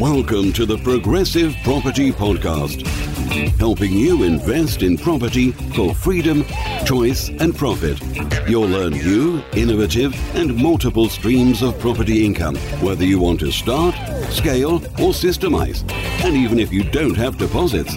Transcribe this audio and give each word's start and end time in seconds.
Welcome 0.00 0.52
to 0.52 0.66
the 0.66 0.76
Progressive 0.76 1.56
Property 1.64 2.12
Podcast, 2.12 2.86
helping 3.56 3.92
you 3.92 4.24
invest 4.24 4.82
in 4.82 4.98
property 4.98 5.52
for 5.52 5.94
freedom, 5.94 6.44
choice, 6.84 7.30
and 7.30 7.56
profit. 7.56 7.98
You'll 8.46 8.68
learn 8.68 8.92
new, 8.92 9.42
innovative, 9.54 10.14
and 10.36 10.54
multiple 10.54 11.08
streams 11.08 11.62
of 11.62 11.78
property 11.78 12.26
income, 12.26 12.56
whether 12.82 13.06
you 13.06 13.18
want 13.18 13.40
to 13.40 13.50
start, 13.50 13.94
scale, 14.30 14.74
or 14.74 15.14
systemize, 15.14 15.90
and 16.22 16.36
even 16.36 16.58
if 16.58 16.70
you 16.74 16.84
don't 16.84 17.16
have 17.16 17.38
deposits. 17.38 17.96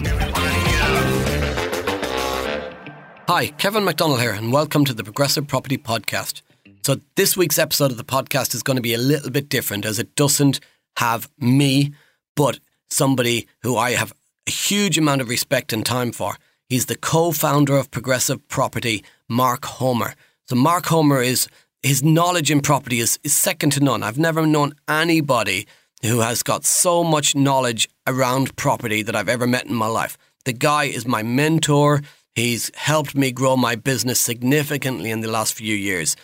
Hi, 3.28 3.48
Kevin 3.58 3.84
McDonald 3.84 4.20
here, 4.20 4.32
and 4.32 4.54
welcome 4.54 4.86
to 4.86 4.94
the 4.94 5.04
Progressive 5.04 5.46
Property 5.46 5.76
Podcast. 5.76 6.40
So, 6.82 6.96
this 7.16 7.36
week's 7.36 7.58
episode 7.58 7.90
of 7.90 7.98
the 7.98 8.04
podcast 8.04 8.54
is 8.54 8.62
going 8.62 8.76
to 8.76 8.82
be 8.82 8.94
a 8.94 8.98
little 8.98 9.30
bit 9.30 9.50
different 9.50 9.84
as 9.84 9.98
it 9.98 10.14
doesn't 10.16 10.60
have 10.96 11.30
me, 11.38 11.92
but 12.36 12.60
somebody 12.88 13.46
who 13.62 13.76
I 13.76 13.92
have 13.92 14.12
a 14.46 14.50
huge 14.50 14.98
amount 14.98 15.20
of 15.20 15.28
respect 15.28 15.72
and 15.72 15.84
time 15.84 16.12
for. 16.12 16.36
He's 16.68 16.86
the 16.86 16.96
co 16.96 17.32
founder 17.32 17.76
of 17.76 17.90
Progressive 17.90 18.46
Property, 18.48 19.04
Mark 19.28 19.64
Homer. 19.64 20.14
So, 20.48 20.56
Mark 20.56 20.86
Homer 20.86 21.22
is 21.22 21.48
his 21.82 22.02
knowledge 22.02 22.50
in 22.50 22.60
property 22.60 23.00
is, 23.00 23.18
is 23.24 23.34
second 23.34 23.70
to 23.72 23.80
none. 23.80 24.02
I've 24.02 24.18
never 24.18 24.46
known 24.46 24.74
anybody 24.86 25.66
who 26.02 26.20
has 26.20 26.42
got 26.42 26.64
so 26.64 27.02
much 27.02 27.34
knowledge 27.34 27.88
around 28.06 28.56
property 28.56 29.02
that 29.02 29.16
I've 29.16 29.28
ever 29.28 29.46
met 29.46 29.66
in 29.66 29.74
my 29.74 29.86
life. 29.86 30.18
The 30.44 30.52
guy 30.52 30.84
is 30.84 31.06
my 31.06 31.22
mentor. 31.22 32.02
He's 32.34 32.70
helped 32.74 33.14
me 33.14 33.32
grow 33.32 33.56
my 33.56 33.74
business 33.76 34.20
significantly 34.20 35.10
in 35.10 35.20
the 35.20 35.30
last 35.30 35.54
few 35.54 35.74
years. 35.74 36.16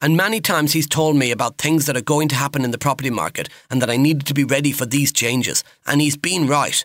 And 0.00 0.16
many 0.16 0.40
times 0.40 0.72
he's 0.72 0.86
told 0.86 1.16
me 1.16 1.30
about 1.30 1.58
things 1.58 1.86
that 1.86 1.96
are 1.96 2.02
going 2.02 2.28
to 2.28 2.36
happen 2.36 2.64
in 2.64 2.70
the 2.70 2.78
property 2.78 3.10
market 3.10 3.48
and 3.70 3.82
that 3.82 3.90
I 3.90 3.96
needed 3.96 4.26
to 4.26 4.34
be 4.34 4.44
ready 4.44 4.70
for 4.70 4.86
these 4.86 5.12
changes. 5.12 5.64
And 5.86 6.00
he's 6.00 6.16
been 6.16 6.46
right. 6.46 6.84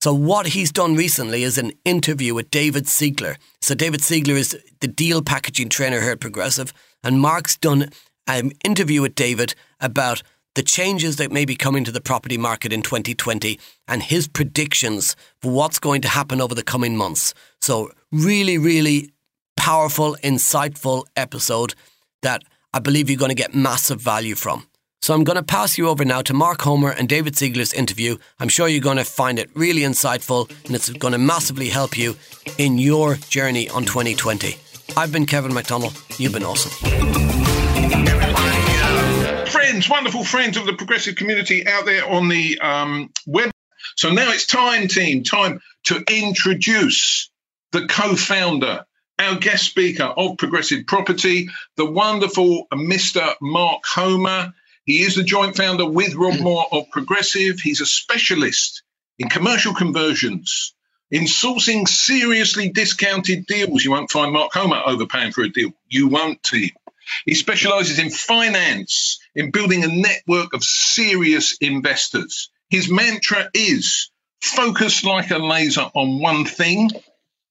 So, 0.00 0.12
what 0.14 0.48
he's 0.48 0.72
done 0.72 0.94
recently 0.94 1.42
is 1.42 1.58
an 1.58 1.72
interview 1.84 2.34
with 2.34 2.50
David 2.50 2.84
Siegler. 2.84 3.36
So, 3.60 3.74
David 3.74 4.00
Siegler 4.00 4.36
is 4.36 4.56
the 4.80 4.88
deal 4.88 5.22
packaging 5.22 5.68
trainer 5.68 6.00
here 6.00 6.12
at 6.12 6.20
Progressive. 6.20 6.72
And 7.02 7.20
Mark's 7.20 7.56
done 7.56 7.90
an 8.26 8.52
interview 8.64 9.02
with 9.02 9.14
David 9.14 9.54
about 9.80 10.22
the 10.54 10.62
changes 10.62 11.16
that 11.16 11.32
may 11.32 11.44
be 11.44 11.54
coming 11.54 11.84
to 11.84 11.92
the 11.92 12.00
property 12.00 12.38
market 12.38 12.72
in 12.72 12.82
2020 12.82 13.58
and 13.88 14.02
his 14.02 14.26
predictions 14.26 15.14
for 15.40 15.50
what's 15.50 15.78
going 15.78 16.00
to 16.02 16.08
happen 16.08 16.40
over 16.40 16.54
the 16.54 16.62
coming 16.62 16.96
months. 16.96 17.34
So, 17.60 17.90
really, 18.12 18.58
really 18.58 19.10
powerful, 19.56 20.16
insightful 20.22 21.04
episode 21.16 21.74
that 22.26 22.42
I 22.72 22.80
believe 22.80 23.08
you're 23.08 23.16
going 23.16 23.36
to 23.36 23.42
get 23.44 23.54
massive 23.54 24.00
value 24.00 24.34
from. 24.34 24.66
So 25.00 25.14
I'm 25.14 25.22
going 25.22 25.36
to 25.36 25.44
pass 25.44 25.78
you 25.78 25.88
over 25.88 26.04
now 26.04 26.22
to 26.22 26.34
Mark 26.34 26.62
Homer 26.62 26.90
and 26.90 27.08
David 27.08 27.34
Siegler's 27.34 27.72
interview. 27.72 28.16
I'm 28.40 28.48
sure 28.48 28.66
you're 28.66 28.80
going 28.80 28.96
to 28.96 29.04
find 29.04 29.38
it 29.38 29.48
really 29.54 29.82
insightful 29.82 30.50
and 30.66 30.74
it's 30.74 30.90
going 30.90 31.12
to 31.12 31.18
massively 31.18 31.68
help 31.68 31.96
you 31.96 32.16
in 32.58 32.78
your 32.78 33.14
journey 33.14 33.68
on 33.70 33.84
2020. 33.84 34.56
I've 34.96 35.12
been 35.12 35.24
Kevin 35.26 35.54
McDonald. 35.54 35.96
You've 36.18 36.32
been 36.32 36.42
awesome. 36.42 36.72
Friends, 39.46 39.88
wonderful 39.88 40.24
friends 40.24 40.56
of 40.56 40.66
the 40.66 40.74
progressive 40.76 41.14
community 41.14 41.64
out 41.68 41.86
there 41.86 42.04
on 42.04 42.28
the 42.28 42.58
um, 42.58 43.12
web. 43.24 43.52
So 43.94 44.10
now 44.10 44.32
it's 44.32 44.46
time, 44.46 44.88
team, 44.88 45.22
time 45.22 45.60
to 45.84 46.02
introduce 46.08 47.30
the 47.70 47.86
co 47.86 48.16
founder 48.16 48.84
our 49.18 49.36
guest 49.36 49.64
speaker 49.64 50.04
of 50.04 50.36
Progressive 50.38 50.86
Property, 50.86 51.48
the 51.76 51.90
wonderful 51.90 52.66
Mr. 52.72 53.34
Mark 53.40 53.84
Homer. 53.86 54.52
He 54.84 55.02
is 55.02 55.14
the 55.14 55.22
joint 55.22 55.56
founder 55.56 55.86
with 55.88 56.14
Rob 56.14 56.38
Moore 56.38 56.66
of 56.70 56.90
Progressive. 56.90 57.58
He's 57.58 57.80
a 57.80 57.86
specialist 57.86 58.82
in 59.18 59.28
commercial 59.28 59.74
conversions, 59.74 60.74
in 61.10 61.24
sourcing 61.24 61.88
seriously 61.88 62.68
discounted 62.68 63.46
deals. 63.46 63.84
You 63.84 63.92
won't 63.92 64.10
find 64.10 64.32
Mark 64.32 64.52
Homer 64.52 64.82
overpaying 64.86 65.32
for 65.32 65.42
a 65.42 65.48
deal. 65.48 65.72
You 65.88 66.08
won't, 66.08 66.42
team. 66.42 66.70
He 67.24 67.34
specializes 67.34 67.98
in 67.98 68.10
finance, 68.10 69.18
in 69.34 69.50
building 69.50 69.84
a 69.84 69.88
network 69.88 70.52
of 70.52 70.64
serious 70.64 71.56
investors. 71.60 72.50
His 72.68 72.90
mantra 72.90 73.48
is 73.54 74.10
focus 74.40 75.04
like 75.04 75.30
a 75.30 75.38
laser 75.38 75.88
on 75.94 76.20
one 76.20 76.44
thing 76.44 76.90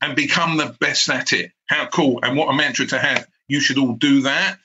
and 0.05 0.15
become 0.15 0.57
the 0.57 0.75
best 0.79 1.09
at 1.09 1.33
it. 1.33 1.51
How 1.65 1.87
cool 1.87 2.19
and 2.21 2.37
what 2.37 2.49
a 2.49 2.53
mantra 2.53 2.85
to 2.87 2.99
have. 2.99 3.27
You 3.47 3.59
should 3.59 3.79
all 3.79 3.93
do 3.93 4.21
that. 4.21 4.59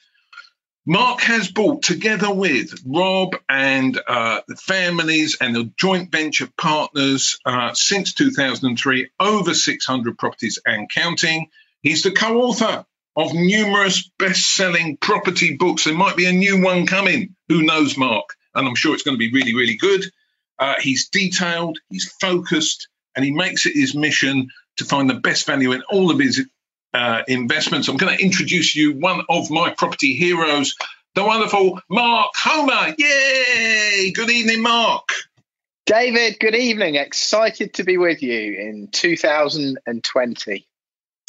Mark 0.87 1.21
has 1.23 1.51
bought 1.51 1.83
together 1.83 2.33
with 2.33 2.75
Rob 2.87 3.37
and 3.49 3.99
uh, 4.07 4.43
the 4.49 4.57
families 4.57 5.39
and 5.41 5.57
the 5.57 5.73
joint 5.79 6.13
venture 6.13 6.49
partners 6.59 7.39
uh, 7.47 7.73
since 7.73 8.13
2003 8.15 9.09
over 9.19 9.55
600 9.55 10.19
properties 10.19 10.59
and 10.67 10.91
counting. 10.91 11.49
He's 11.81 12.03
the 12.03 12.11
co 12.11 12.43
author 12.43 12.85
of 13.17 13.33
numerous 13.33 14.11
best 14.19 14.47
selling 14.47 14.99
property 14.99 15.57
books. 15.57 15.85
There 15.85 15.95
might 15.95 16.17
be 16.17 16.27
a 16.27 16.33
new 16.33 16.63
one 16.63 16.87
coming. 16.87 17.35
Who 17.49 17.63
knows, 17.63 17.97
Mark? 17.97 18.27
And 18.55 18.69
I'm 18.69 18.75
sure 18.75 18.93
it's 18.95 19.05
going 19.05 19.17
to 19.17 19.19
be 19.19 19.33
really, 19.33 19.55
really 19.55 19.77
good. 19.77 20.05
Uh, 20.59 20.75
he's 20.79 21.09
detailed, 21.09 21.79
he's 21.89 22.13
focused, 22.21 22.89
and 23.17 23.25
he 23.25 23.31
makes 23.31 23.65
it 23.65 23.75
his 23.75 23.95
mission 23.95 24.51
to 24.81 24.85
find 24.85 25.09
the 25.09 25.15
best 25.15 25.47
value 25.47 25.73
in 25.73 25.83
all 25.91 26.11
of 26.11 26.19
his 26.19 26.47
uh, 26.93 27.23
investments. 27.29 27.89
I'm 27.89 27.97
going 27.97 28.17
to 28.17 28.23
introduce 28.23 28.75
you 28.75 28.95
one 28.95 29.23
of 29.29 29.51
my 29.51 29.71
property 29.71 30.15
heroes, 30.15 30.75
the 31.15 31.25
wonderful 31.25 31.81
Mark 31.89 32.33
Homer. 32.35 32.95
Yay! 32.99 34.11
Good 34.13 34.31
evening, 34.31 34.63
Mark. 34.63 35.09
David, 35.87 36.39
good 36.41 36.55
evening. 36.55 36.95
Excited 36.97 37.75
to 37.75 37.85
be 37.85 37.97
with 37.97 38.23
you 38.23 38.59
in 38.59 38.89
2020. 38.91 40.67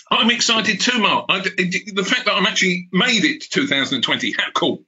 I'm 0.10 0.30
excited 0.30 0.80
too, 0.80 1.00
Mark. 1.00 1.26
I, 1.30 1.40
the 1.40 2.06
fact 2.06 2.26
that 2.26 2.34
I'm 2.36 2.46
actually 2.46 2.90
made 2.92 3.24
it 3.24 3.42
to 3.42 3.62
2020, 3.62 4.34
how 4.38 4.52
cool. 4.54 4.84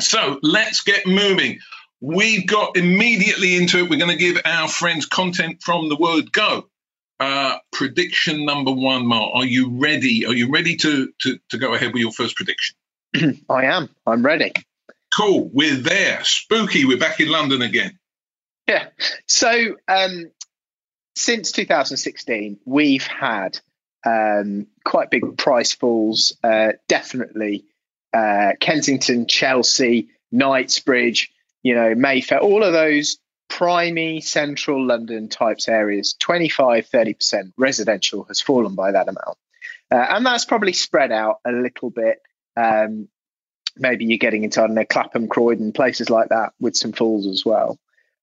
So 0.00 0.38
let's 0.42 0.82
get 0.82 1.06
moving. 1.06 1.60
We've 2.00 2.46
got 2.46 2.76
immediately 2.76 3.56
into 3.56 3.78
it. 3.78 3.88
We're 3.88 3.98
going 3.98 4.10
to 4.10 4.16
give 4.16 4.40
our 4.44 4.68
friends 4.68 5.06
content 5.06 5.62
from 5.62 5.88
the 5.88 5.96
word 5.96 6.32
go. 6.32 6.68
Uh, 7.20 7.58
prediction 7.72 8.44
number 8.44 8.72
one, 8.72 9.06
Mark. 9.06 9.30
Are 9.34 9.44
you 9.44 9.70
ready? 9.78 10.26
Are 10.26 10.34
you 10.34 10.50
ready 10.50 10.76
to, 10.76 11.12
to, 11.20 11.38
to 11.50 11.58
go 11.58 11.74
ahead 11.74 11.92
with 11.92 12.00
your 12.00 12.12
first 12.12 12.36
prediction? 12.36 12.76
I 13.48 13.64
am. 13.66 13.88
I'm 14.06 14.24
ready. 14.24 14.52
Cool. 15.16 15.48
We're 15.52 15.76
there. 15.76 16.24
Spooky. 16.24 16.84
We're 16.84 16.98
back 16.98 17.20
in 17.20 17.28
London 17.28 17.62
again. 17.62 17.98
Yeah. 18.66 18.88
So 19.26 19.76
um, 19.86 20.30
since 21.14 21.52
2016, 21.52 22.58
we've 22.64 23.06
had 23.06 23.60
um, 24.04 24.66
quite 24.84 25.10
big 25.10 25.38
price 25.38 25.72
falls. 25.72 26.36
Uh, 26.42 26.72
definitely 26.88 27.64
uh, 28.12 28.52
Kensington, 28.60 29.26
Chelsea, 29.26 30.08
Knightsbridge, 30.32 31.32
you 31.62 31.74
know, 31.74 31.94
Mayfair, 31.94 32.40
all 32.40 32.62
of 32.62 32.72
those 32.72 33.18
primary 33.48 34.20
central 34.20 34.84
London 34.84 35.28
types 35.28 35.68
areas, 35.68 36.14
25, 36.18 36.88
30% 36.88 37.52
residential 37.56 38.24
has 38.24 38.40
fallen 38.40 38.74
by 38.74 38.92
that 38.92 39.08
amount. 39.08 39.38
Uh, 39.90 40.06
and 40.10 40.26
that's 40.26 40.44
probably 40.44 40.72
spread 40.72 41.12
out 41.12 41.38
a 41.44 41.52
little 41.52 41.90
bit. 41.90 42.20
Um, 42.56 43.08
maybe 43.76 44.04
you're 44.06 44.18
getting 44.18 44.44
into, 44.44 44.62
I 44.62 44.66
don't 44.66 44.74
know, 44.74 44.84
Clapham, 44.84 45.28
Croydon, 45.28 45.72
places 45.72 46.10
like 46.10 46.30
that 46.30 46.52
with 46.60 46.76
some 46.76 46.92
falls 46.92 47.26
as 47.26 47.44
well. 47.44 47.78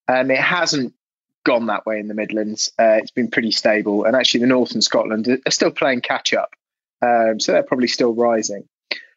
Um, 0.08 0.30
it 0.30 0.38
hasn't 0.38 0.94
gone 1.44 1.66
that 1.66 1.86
way 1.86 1.98
in 1.98 2.08
the 2.08 2.14
Midlands. 2.14 2.70
Uh, 2.78 2.98
it's 3.00 3.10
been 3.10 3.30
pretty 3.30 3.50
stable. 3.50 4.04
And 4.04 4.16
actually, 4.16 4.40
the 4.40 4.46
North 4.46 4.72
and 4.72 4.84
Scotland 4.84 5.28
are 5.28 5.50
still 5.50 5.70
playing 5.70 6.00
catch 6.00 6.34
up. 6.34 6.50
Um, 7.00 7.40
so 7.40 7.52
they're 7.52 7.62
probably 7.62 7.88
still 7.88 8.14
rising. 8.14 8.68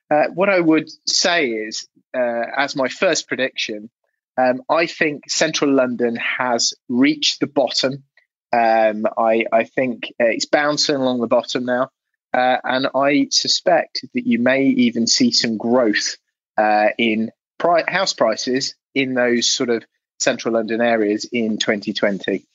Uh, 0.09 0.25
what 0.33 0.49
I 0.49 0.59
would 0.59 0.89
say 1.07 1.49
is, 1.49 1.87
uh, 2.15 2.43
as 2.57 2.75
my 2.75 2.87
first 2.87 3.27
prediction, 3.27 3.89
um, 4.37 4.61
I 4.69 4.85
think 4.85 5.29
central 5.29 5.73
London 5.73 6.15
has 6.15 6.73
reached 6.89 7.39
the 7.39 7.47
bottom. 7.47 8.03
Um, 8.51 9.05
I, 9.17 9.45
I, 9.51 9.63
think 9.65 10.05
uh, 10.19 10.25
it's 10.27 10.45
bouncing 10.45 10.95
along 10.95 11.21
the 11.21 11.27
bottom 11.27 11.65
now. 11.65 11.89
Uh, 12.33 12.57
and 12.63 12.87
I 12.93 13.27
suspect 13.31 14.05
that 14.13 14.27
you 14.27 14.39
may 14.39 14.65
even 14.65 15.07
see 15.07 15.31
some 15.31 15.57
growth 15.57 16.17
uh, 16.57 16.87
in 16.97 17.31
pri- 17.57 17.85
house 17.87 18.13
prices 18.13 18.75
in 18.93 19.13
those 19.13 19.51
sort 19.53 19.69
of 19.69 19.83
central 20.19 20.53
London 20.53 20.81
areas 20.81 21.25
in 21.31 21.57
2020. 21.57 22.45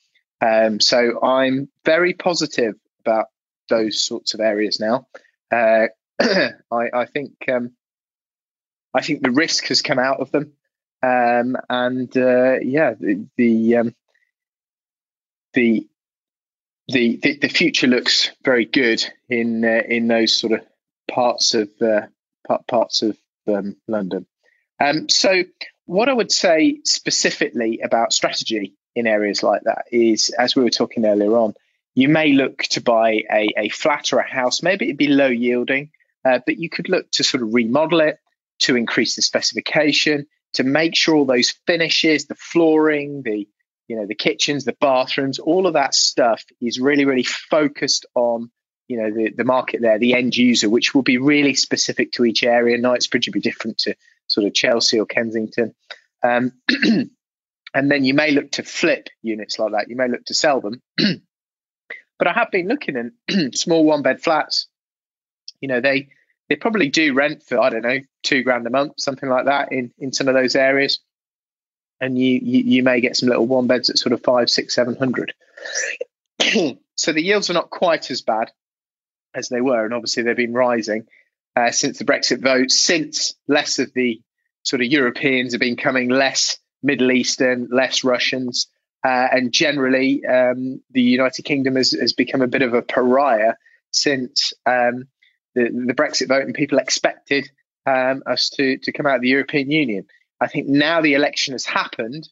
Um, 0.40 0.80
so 0.80 1.22
I'm 1.22 1.68
very 1.84 2.14
positive 2.14 2.74
about 3.04 3.26
those 3.68 4.02
sorts 4.02 4.34
of 4.34 4.40
areas 4.40 4.80
now. 4.80 5.06
Uh, 5.50 5.86
I, 6.20 6.90
I, 6.92 7.04
think 7.06 7.32
um, 7.50 7.72
I 8.94 9.02
think 9.02 9.22
the 9.22 9.30
risk 9.30 9.66
has 9.66 9.82
come 9.82 9.98
out 9.98 10.20
of 10.20 10.30
them. 10.30 10.52
Um, 11.02 11.56
and 11.68 12.14
uh, 12.16 12.58
yeah, 12.62 12.94
the 12.98 13.26
the, 13.36 13.76
um, 13.76 13.94
the 15.54 15.86
the, 16.88 17.38
the 17.40 17.48
future 17.48 17.86
looks 17.86 18.30
very 18.44 18.64
good 18.64 19.04
in 19.28 19.64
uh, 19.64 19.82
in 19.88 20.08
those 20.08 20.36
sort 20.36 20.52
of 20.52 20.60
parts 21.10 21.54
of 21.54 21.70
uh, 21.80 22.06
parts 22.66 23.02
of 23.02 23.16
um, 23.48 23.76
London. 23.88 24.26
Um, 24.80 25.08
so 25.08 25.44
what 25.86 26.08
I 26.08 26.12
would 26.12 26.32
say 26.32 26.80
specifically 26.84 27.80
about 27.80 28.12
strategy 28.12 28.74
in 28.94 29.06
areas 29.06 29.42
like 29.42 29.62
that 29.64 29.86
is, 29.90 30.30
as 30.30 30.56
we 30.56 30.62
were 30.62 30.70
talking 30.70 31.04
earlier 31.04 31.36
on, 31.36 31.54
you 31.94 32.08
may 32.08 32.32
look 32.32 32.62
to 32.62 32.80
buy 32.80 33.22
a, 33.30 33.48
a 33.56 33.68
flat 33.68 34.12
or 34.12 34.18
a 34.18 34.28
house. 34.28 34.62
Maybe 34.62 34.86
it'd 34.86 34.96
be 34.96 35.08
low 35.08 35.26
yielding, 35.28 35.90
uh, 36.24 36.40
but 36.44 36.58
you 36.58 36.70
could 36.70 36.88
look 36.88 37.10
to 37.12 37.24
sort 37.24 37.42
of 37.42 37.54
remodel 37.54 38.00
it, 38.00 38.18
to 38.60 38.76
increase 38.76 39.16
the 39.16 39.22
specification, 39.22 40.26
to 40.54 40.64
make 40.64 40.96
sure 40.96 41.16
all 41.16 41.26
those 41.26 41.54
finishes, 41.66 42.26
the 42.26 42.34
flooring, 42.34 43.22
the 43.22 43.48
you 43.88 43.96
know 43.96 44.06
the 44.06 44.14
kitchens, 44.14 44.64
the 44.64 44.76
bathrooms, 44.80 45.38
all 45.38 45.66
of 45.66 45.74
that 45.74 45.94
stuff 45.94 46.44
is 46.60 46.78
really 46.78 47.04
really 47.04 47.24
focused 47.24 48.06
on 48.14 48.50
you 48.88 49.00
know 49.00 49.10
the, 49.10 49.30
the 49.30 49.44
market 49.44 49.80
there, 49.80 49.98
the 49.98 50.14
end 50.14 50.36
user, 50.36 50.68
which 50.68 50.94
will 50.94 51.02
be 51.02 51.18
really 51.18 51.54
specific 51.54 52.12
to 52.12 52.24
each 52.24 52.42
area. 52.42 52.78
Knightsbridge 52.78 53.28
would 53.28 53.34
be 53.34 53.40
different 53.40 53.78
to 53.78 53.94
sort 54.26 54.46
of 54.46 54.54
Chelsea 54.54 54.98
or 54.98 55.06
Kensington. 55.06 55.74
Um, 56.22 56.52
and 57.74 57.90
then 57.90 58.04
you 58.04 58.14
may 58.14 58.32
look 58.32 58.52
to 58.52 58.62
flip 58.62 59.08
units 59.22 59.58
like 59.58 59.72
that. 59.72 59.88
You 59.88 59.96
may 59.96 60.08
look 60.08 60.24
to 60.26 60.34
sell 60.34 60.60
them. 60.60 60.82
but 60.96 62.28
I 62.28 62.32
have 62.32 62.50
been 62.50 62.68
looking 62.68 63.12
in 63.28 63.52
small 63.54 63.84
one 63.84 64.02
bed 64.02 64.22
flats. 64.22 64.66
You 65.60 65.68
know, 65.68 65.80
they 65.80 66.08
they 66.50 66.56
probably 66.56 66.88
do 66.88 67.14
rent 67.14 67.44
for 67.44 67.58
I 67.60 67.70
don't 67.70 67.82
know 67.82 68.00
two 68.24 68.42
grand 68.42 68.66
a 68.66 68.70
month, 68.70 68.94
something 68.98 69.28
like 69.28 69.46
that 69.46 69.72
in 69.72 69.92
in 69.98 70.12
some 70.12 70.28
of 70.28 70.34
those 70.34 70.56
areas. 70.56 70.98
And 72.00 72.18
you 72.18 72.40
you, 72.42 72.64
you 72.64 72.82
may 72.82 73.00
get 73.00 73.16
some 73.16 73.28
little 73.28 73.46
one 73.46 73.68
beds 73.68 73.88
at 73.88 73.98
sort 73.98 74.12
of 74.12 74.22
five, 74.22 74.50
six, 74.50 74.74
seven 74.74 74.96
hundred. 74.96 75.32
so 76.96 77.12
the 77.12 77.22
yields 77.22 77.48
are 77.48 77.54
not 77.54 77.70
quite 77.70 78.10
as 78.10 78.20
bad 78.20 78.50
as 79.32 79.48
they 79.48 79.60
were, 79.60 79.84
and 79.84 79.94
obviously 79.94 80.24
they've 80.24 80.36
been 80.36 80.52
rising 80.52 81.06
uh, 81.54 81.70
since 81.70 81.98
the 81.98 82.04
Brexit 82.04 82.42
vote, 82.42 82.72
since 82.72 83.34
less 83.46 83.78
of 83.78 83.92
the 83.94 84.20
sort 84.64 84.82
of 84.82 84.88
Europeans 84.88 85.52
have 85.52 85.60
been 85.60 85.76
coming, 85.76 86.08
less 86.08 86.58
Middle 86.82 87.12
Eastern, 87.12 87.68
less 87.70 88.02
Russians, 88.02 88.66
uh, 89.04 89.28
and 89.30 89.52
generally 89.52 90.26
um, 90.26 90.82
the 90.90 91.02
United 91.02 91.44
Kingdom 91.44 91.76
has, 91.76 91.92
has, 91.92 92.12
become 92.12 92.42
a 92.42 92.48
bit 92.48 92.62
of 92.62 92.74
a 92.74 92.82
pariah 92.82 93.54
since 93.92 94.52
um, 94.66 95.08
the, 95.54 95.64
the, 95.64 95.94
Brexit 95.94 96.28
vote, 96.28 96.44
and 96.44 96.54
people 96.54 96.78
expected 96.78 97.50
um, 97.86 98.22
us 98.26 98.50
to 98.50 98.78
to 98.78 98.92
come 98.92 99.06
out 99.06 99.16
of 99.16 99.22
the 99.22 99.28
European 99.28 99.70
Union. 99.70 100.06
I 100.40 100.46
think 100.46 100.68
now 100.68 101.00
the 101.00 101.14
election 101.14 101.52
has 101.52 101.66
happened, 101.66 102.28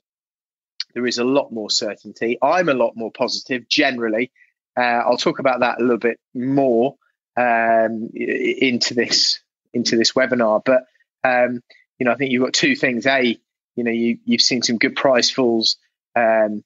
there 0.94 1.06
is 1.06 1.19
a 1.19 1.25
lot 1.25 1.53
more 1.53 1.70
certainty. 1.70 2.38
I'm 2.43 2.69
a 2.69 2.75
lot 2.75 2.97
more 2.97 3.11
positive 3.12 3.69
generally 3.69 4.31
uh, 4.79 5.03
I'll 5.05 5.17
talk 5.17 5.41
about 5.41 5.61
that 5.61 5.81
a 5.81 5.82
little 5.82 5.99
bit 5.99 6.20
more 6.35 6.94
um, 7.37 8.11
into 8.15 8.94
this 8.94 9.41
into 9.73 9.97
this 9.97 10.12
webinar. 10.12 10.62
But 10.64 10.85
um, 11.25 11.62
you 11.99 12.05
know, 12.06 12.12
I 12.12 12.14
think 12.14 12.31
you've 12.31 12.44
got 12.44 12.53
two 12.53 12.76
things. 12.76 13.05
A, 13.06 13.37
you 13.75 13.85
know, 13.85 13.91
you 13.91 14.19
you've 14.25 14.41
seen 14.41 14.62
some 14.62 14.79
good 14.79 14.94
price 14.94 15.31
falls. 15.31 15.79
Um, 16.14 16.62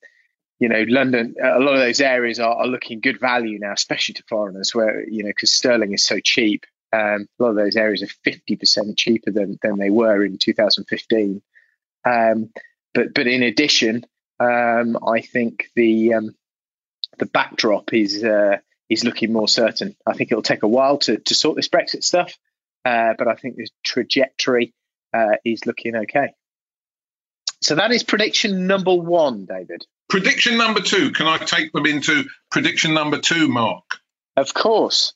you 0.63 0.69
know, 0.69 0.85
London, 0.87 1.35
a 1.43 1.59
lot 1.59 1.75
of 1.75 1.81
those 1.81 2.01
areas 2.01 2.39
are, 2.39 2.55
are, 2.55 2.69
looking 2.69 3.01
good 3.01 3.19
value 3.19 3.59
now, 3.59 3.73
especially 3.73 4.15
to 4.15 4.23
foreigners, 4.29 4.73
where 4.73 5.05
you 5.09 5.25
know 5.25 5.31
because 5.31 5.51
sterling 5.51 5.93
is 5.93 6.05
so 6.05 6.21
cheap. 6.21 6.67
Um, 6.93 7.27
a 7.41 7.43
lot 7.43 7.51
of 7.51 7.57
those 7.57 7.75
areas 7.75 8.01
are 8.05 8.15
fifty 8.23 8.55
percent 8.55 8.97
cheaper 8.97 9.33
than 9.33 9.59
than 9.61 9.77
they 9.77 9.91
were 9.91 10.25
in 10.25 10.39
2015. 10.39 11.43
Um, 12.05 12.51
but 12.95 13.13
but 13.13 13.27
in 13.27 13.43
addition, 13.43 14.07
um, 14.39 14.97
I 15.05 15.23
think 15.23 15.69
the 15.75 16.15
um, 16.15 16.37
the 17.19 17.27
backdrop 17.27 17.93
is 17.93 18.23
uh, 18.23 18.59
is 18.89 19.03
looking 19.03 19.33
more 19.33 19.49
certain. 19.49 19.97
I 20.07 20.13
think 20.13 20.31
it'll 20.31 20.43
take 20.43 20.63
a 20.63 20.69
while 20.69 20.99
to 20.99 21.19
to 21.19 21.35
sort 21.35 21.57
this 21.57 21.69
Brexit 21.69 22.05
stuff, 22.05 22.39
uh, 22.85 23.15
but 23.19 23.27
I 23.27 23.35
think 23.35 23.57
the 23.57 23.69
trajectory 23.83 24.75
uh, 25.13 25.39
is 25.45 25.67
looking 25.67 25.97
okay. 25.97 26.35
So 27.63 27.75
that 27.77 27.93
is 27.93 28.03
prediction 28.03 28.67
number 28.67 28.95
one, 28.95 29.47
David. 29.47 29.87
Prediction 30.09 30.59
number 30.59 30.81
two. 30.81 31.13
Can 31.13 31.27
I 31.27 31.39
take 31.39 31.73
them 31.73 31.87
into 31.87 32.25
prediction 32.51 32.95
number 32.95 33.19
two, 33.19 33.49
Mark? 33.49 33.85
Of 34.37 34.53
course. 34.53 35.15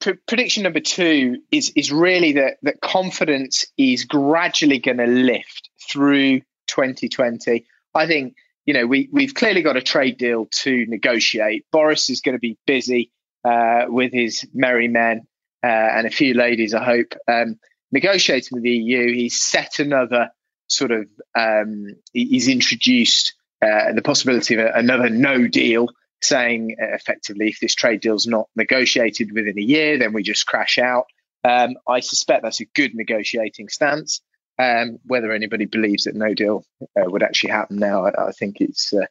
P- 0.00 0.14
prediction 0.26 0.62
number 0.62 0.80
two 0.80 1.42
is 1.50 1.72
is 1.76 1.92
really 1.92 2.32
that 2.32 2.56
that 2.62 2.80
confidence 2.80 3.66
is 3.76 4.04
gradually 4.04 4.78
going 4.78 4.98
to 4.98 5.06
lift 5.06 5.70
through 5.90 6.40
2020. 6.66 7.66
I 7.94 8.06
think 8.06 8.36
you 8.66 8.74
know, 8.74 8.86
we, 8.86 9.08
we've 9.12 9.32
clearly 9.32 9.62
got 9.62 9.76
a 9.76 9.82
trade 9.82 10.18
deal 10.18 10.46
to 10.50 10.86
negotiate. 10.86 11.64
Boris 11.70 12.10
is 12.10 12.20
going 12.20 12.34
to 12.34 12.40
be 12.40 12.58
busy 12.66 13.12
uh, 13.44 13.84
with 13.86 14.12
his 14.12 14.44
merry 14.52 14.88
men 14.88 15.26
uh, 15.62 15.68
and 15.68 16.06
a 16.06 16.10
few 16.10 16.34
ladies, 16.34 16.74
I 16.74 16.84
hope, 16.84 17.14
um, 17.28 17.58
negotiating 17.92 18.56
with 18.56 18.64
the 18.64 18.70
EU. 18.70 19.14
He's 19.14 19.40
set 19.40 19.78
another 19.78 20.30
sort 20.68 20.90
of, 20.90 21.06
um, 21.34 21.96
he's 22.12 22.48
introduced 22.48 23.34
uh, 23.62 23.92
the 23.94 24.02
possibility 24.02 24.54
of 24.54 24.60
another 24.74 25.08
no 25.08 25.46
deal, 25.46 25.88
saying 26.22 26.76
uh, 26.80 26.94
effectively, 26.94 27.48
if 27.48 27.60
this 27.60 27.74
trade 27.74 28.00
deal 28.00 28.14
is 28.14 28.26
not 28.26 28.48
negotiated 28.54 29.32
within 29.32 29.58
a 29.58 29.62
year, 29.62 29.98
then 29.98 30.12
we 30.12 30.22
just 30.22 30.46
crash 30.46 30.78
out. 30.78 31.06
Um, 31.44 31.76
I 31.88 32.00
suspect 32.00 32.42
that's 32.42 32.60
a 32.60 32.64
good 32.64 32.94
negotiating 32.94 33.68
stance. 33.68 34.20
Um, 34.58 34.98
whether 35.04 35.32
anybody 35.32 35.66
believes 35.66 36.04
that 36.04 36.14
no 36.14 36.32
deal 36.32 36.64
uh, 36.80 37.10
would 37.10 37.22
actually 37.22 37.50
happen 37.50 37.76
now, 37.76 38.06
I, 38.06 38.28
I 38.28 38.32
think 38.32 38.60
it's 38.60 38.90
uh, 38.92 39.04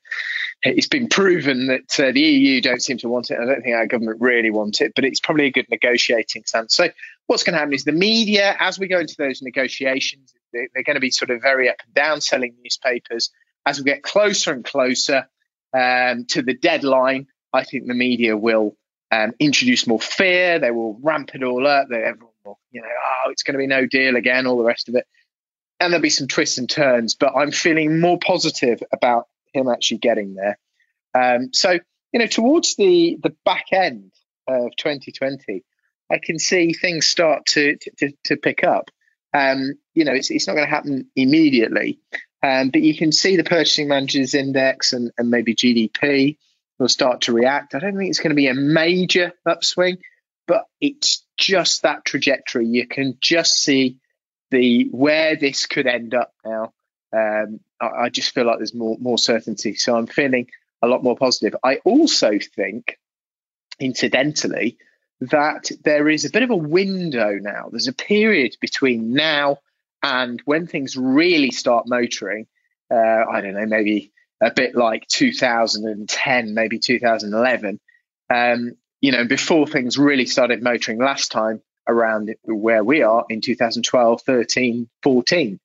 it's 0.64 0.88
been 0.88 1.08
proven 1.08 1.68
that 1.68 2.00
uh, 2.00 2.12
the 2.12 2.22
EU 2.22 2.62
don't 2.62 2.82
seem 2.82 2.98
to 3.00 3.10
want 3.10 3.30
it. 3.30 3.38
I 3.40 3.46
don't 3.46 3.62
think 3.62 3.76
our 3.76 3.86
government 3.86 4.22
really 4.22 4.50
want 4.50 4.82
it, 4.82 4.94
but 4.96 5.06
it's 5.06 5.20
probably 5.20 5.46
a 5.46 5.52
good 5.52 5.68
negotiating 5.70 6.44
stance. 6.48 6.76
So 6.76 6.90
what's 7.28 7.44
going 7.44 7.54
to 7.54 7.60
happen 7.60 7.74
is 7.74 7.84
the 7.84 7.92
media, 7.92 8.56
as 8.60 8.80
we 8.80 8.88
go 8.88 9.00
into 9.00 9.16
those 9.20 9.44
negotiations, 9.44 10.34
they're, 10.56 10.68
they're 10.74 10.84
going 10.84 10.96
to 10.96 11.02
be 11.02 11.12
sort 11.12 11.30
of 11.30 11.42
very 11.42 11.70
up 11.70 11.78
and 11.86 11.94
down 11.94 12.22
selling 12.22 12.56
newspapers. 12.64 13.32
As 13.66 13.80
we 13.80 13.86
get 13.86 14.04
closer 14.04 14.54
and 14.54 14.64
closer 14.64 15.28
um, 15.74 16.26
to 16.30 16.42
the 16.42 16.56
deadline, 16.56 17.28
I 17.52 17.64
think 17.64 17.88
the 17.88 17.94
media 17.94 18.38
will 18.38 18.76
um, 19.12 19.34
introduce 19.40 19.86
more 19.86 20.00
fear. 20.00 20.60
They 20.60 20.72
will 20.72 20.98
ramp 21.02 21.32
it 21.36 21.44
all 21.44 21.68
up. 21.68 21.88
They, 21.90 21.98
everyone 22.04 22.34
will, 22.46 22.60
you 22.72 22.82
know, 22.82 22.88
oh, 22.88 23.32
it's 23.32 23.44
going 23.44 23.54
to 23.54 23.60
be 23.60 23.68
no 23.68 23.86
deal 23.86 24.16
again, 24.16 24.48
all 24.48 24.58
the 24.58 24.64
rest 24.64 24.90
of 24.90 24.96
it 24.96 25.06
and 25.80 25.92
there'll 25.92 26.02
be 26.02 26.10
some 26.10 26.28
twists 26.28 26.58
and 26.58 26.70
turns, 26.70 27.16
but 27.16 27.34
I'm 27.36 27.52
feeling 27.52 28.00
more 28.00 28.18
positive 28.18 28.82
about 28.92 29.28
him 29.54 29.70
actually 29.70 29.98
getting 29.98 30.36
there. 30.36 30.58
Um, 31.14 31.54
so, 31.54 31.80
you 32.12 32.20
know, 32.20 32.28
towards 32.28 32.76
the 32.76 33.18
the 33.22 33.36
back 33.46 33.66
end 33.72 34.12
of 34.48 34.76
2020, 34.78 35.64
I 36.12 36.20
can 36.22 36.40
see 36.40 36.74
things 36.74 37.08
start 37.08 37.46
to 37.48 37.78
to, 37.98 38.12
to 38.26 38.38
pick 38.38 38.64
up. 38.64 38.90
Um, 39.34 39.74
you 39.96 40.06
know, 40.06 40.14
it's 40.14 40.30
it's 40.30 40.48
not 40.48 40.54
going 40.54 40.68
to 40.68 40.74
happen 40.74 41.10
immediately, 41.16 42.00
um, 42.44 42.70
but 42.70 42.82
you 42.82 42.96
can 42.96 43.12
see 43.12 43.38
the 43.38 43.44
purchasing 43.44 43.88
managers 43.88 44.36
index 44.36 44.94
and, 44.94 45.12
and 45.18 45.32
maybe 45.32 45.56
GDP 45.56 46.38
will 46.78 46.90
start 46.90 47.22
to 47.22 47.34
react. 47.34 47.74
I 47.74 47.80
don't 47.80 47.98
think 47.98 48.10
it's 48.10 48.20
going 48.20 48.32
to 48.32 48.36
be 48.36 48.48
a 48.48 48.54
major 48.54 49.32
upswing, 49.46 49.98
but 50.46 50.66
it's 50.80 51.24
just 51.38 51.84
that 51.84 52.06
trajectory. 52.06 52.68
You 52.68 52.88
can 52.88 53.18
just 53.22 53.54
see 53.54 54.00
the 54.52 54.90
where 54.92 55.36
this 55.36 55.66
could 55.66 55.88
end 55.88 56.14
up 56.14 56.34
now, 56.46 56.74
um, 57.14 57.60
I, 57.82 57.88
I, 58.04 58.10
just 58.10 58.34
feel 58.34 58.46
like 58.46 58.58
there's 58.58 58.74
more 58.74 58.98
more 59.00 59.18
certainty. 59.18 59.76
So 59.76 59.96
I'm 59.96 60.08
feeling 60.08 60.48
a 60.82 60.88
lot 60.88 61.04
more 61.04 61.16
positive. 61.16 61.56
I 61.64 61.78
also 61.86 62.38
think, 62.56 63.00
incidentally, 63.80 64.78
that 65.22 65.72
there 65.84 66.10
is 66.10 66.26
a 66.26 66.30
bit 66.30 66.44
of 66.44 66.52
a 66.52 66.56
window 66.56 67.40
now. 67.42 67.70
There's 67.72 67.88
a 67.88 67.94
period 67.94 68.56
between 68.62 69.14
now 69.14 69.60
and 70.04 70.42
when 70.46 70.68
things 70.68 70.96
really 70.98 71.52
start 71.52 71.88
motoring. 71.88 72.48
Uh, 72.92 72.96
I 73.32 73.42
don't 73.42 73.56
know, 73.56 73.66
maybe 73.66 74.12
a 74.42 74.52
bit 74.52 74.76
like 74.76 75.08
2010, 75.08 76.54
maybe 76.54 76.78
2011. 76.78 77.80
Um, 78.30 78.78
you 79.02 79.12
know, 79.12 79.26
before 79.26 79.66
things 79.66 79.98
really 79.98 80.28
started 80.28 80.62
motoring 80.62 81.00
last 81.00 81.32
time, 81.32 81.62
around 81.88 82.36
where 82.44 82.84
we 82.84 83.04
are 83.04 83.26
in 83.30 83.42
2012, 83.42 84.22
13, 84.22 84.90
14. 85.04 85.60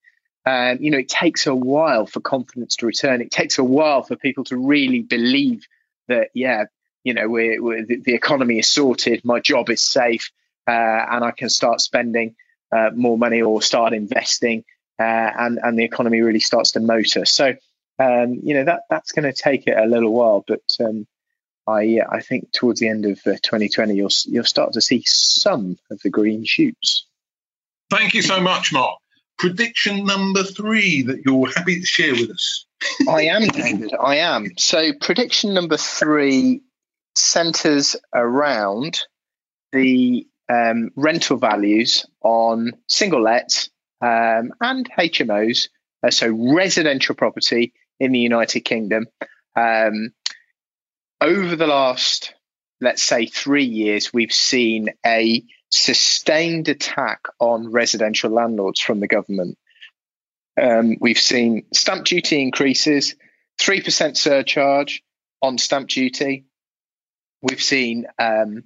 Um, 0.47 0.79
you 0.81 0.91
know, 0.91 0.99
it 0.99 1.09
takes 1.09 1.47
a 1.47 1.55
while 1.55 2.07
for 2.07 2.21
confidence 2.21 2.77
to 2.77 2.87
return. 2.87 3.21
It 3.21 3.31
takes 3.31 3.59
a 3.59 3.65
while 3.65 4.03
for 4.03 4.17
people 4.17 4.45
to 4.45 4.57
really 4.57 5.01
believe 5.01 5.67
that, 6.09 6.29
yeah, 6.35 6.65
you 7.05 7.15
know, 7.15 7.29
we're, 7.29 7.63
we're, 7.63 7.85
the, 7.85 7.97
the, 7.97 8.15
economy 8.15 8.59
is 8.59 8.69
sorted, 8.69 9.25
my 9.25 9.41
job 9.41 9.71
is 9.71 9.83
safe, 9.83 10.31
uh, 10.67 10.71
and 10.71 11.25
I 11.25 11.31
can 11.31 11.49
start 11.49 11.81
spending 11.81 12.37
uh, 12.73 12.91
more 12.95 13.19
money 13.19 13.43
or 13.43 13.62
start 13.62 13.93
investing, 13.93 14.65
uh, 14.99 15.03
and 15.03 15.59
and 15.62 15.79
the 15.79 15.85
economy 15.85 16.21
really 16.21 16.41
starts 16.41 16.73
to 16.73 16.81
motor. 16.81 17.25
So, 17.25 17.55
um, 17.99 18.41
you 18.43 18.55
know, 18.55 18.65
that 18.65 18.83
that's 18.91 19.12
going 19.12 19.31
to 19.31 19.33
take 19.33 19.67
it 19.67 19.77
a 19.77 19.87
little 19.87 20.12
while, 20.12 20.45
but 20.47 20.62
um, 20.81 21.07
I 21.67 22.00
uh, 22.00 22.09
I 22.11 22.21
think 22.21 22.53
towards 22.53 22.81
the 22.81 22.89
end 22.89 23.07
of 23.07 23.19
uh, 23.27 23.37
2020 23.43 23.95
you'll 23.95 24.11
you'll 24.27 24.45
start 24.45 24.73
to 24.75 24.81
see 24.81 25.03
some 25.07 25.79
of 25.91 26.00
the 26.03 26.11
green 26.11 26.45
shoots. 26.45 27.07
Thank 27.91 28.15
you 28.15 28.23
so 28.23 28.41
much, 28.41 28.73
Mark. 28.73 28.99
Prediction 29.39 30.05
number 30.05 30.43
three 30.43 31.03
that 31.03 31.23
you're 31.25 31.50
happy 31.50 31.81
to 31.81 31.87
share 31.87 32.12
with 32.12 32.31
us. 32.31 32.67
I 33.09 33.23
am, 33.23 33.49
David. 33.49 33.95
I 33.99 34.17
am. 34.17 34.50
So 34.59 34.93
prediction 34.93 35.55
number 35.55 35.77
three 35.77 36.61
centres 37.15 37.97
around 38.15 39.00
the 39.73 40.27
um, 40.50 40.90
rental 40.97 41.37
values 41.37 42.07
on 42.23 42.73
single 42.88 43.23
lets 43.23 43.71
um, 44.00 44.52
and 44.61 44.90
HMOs 44.99 45.69
uh, 46.02 46.11
so 46.11 46.54
residential 46.54 47.14
property 47.14 47.73
in 47.99 48.12
the 48.12 48.19
United 48.19 48.61
Kingdom. 48.61 49.07
Um, 49.54 50.12
over 51.21 51.57
the 51.57 51.66
last, 51.66 52.35
let's 52.80 53.02
say, 53.02 53.26
three 53.26 53.64
years, 53.64 54.12
we've 54.12 54.33
seen 54.33 54.88
a 55.04 55.45
sustained 55.71 56.69
attack 56.69 57.21
on 57.38 57.71
residential 57.71 58.30
landlords 58.30 58.80
from 58.80 59.00
the 59.00 59.09
government. 59.09 59.59
Um, 60.61 60.97
we've 61.00 61.19
seen 61.19 61.66
stamp 61.73 62.07
duty 62.07 62.42
increases, 62.42 63.14
3% 63.61 64.16
surcharge 64.16 65.02
on 65.42 65.59
stamp 65.59 65.88
duty. 65.88 66.47
We've 67.42 67.62
seen 67.62 68.07
um, 68.19 68.64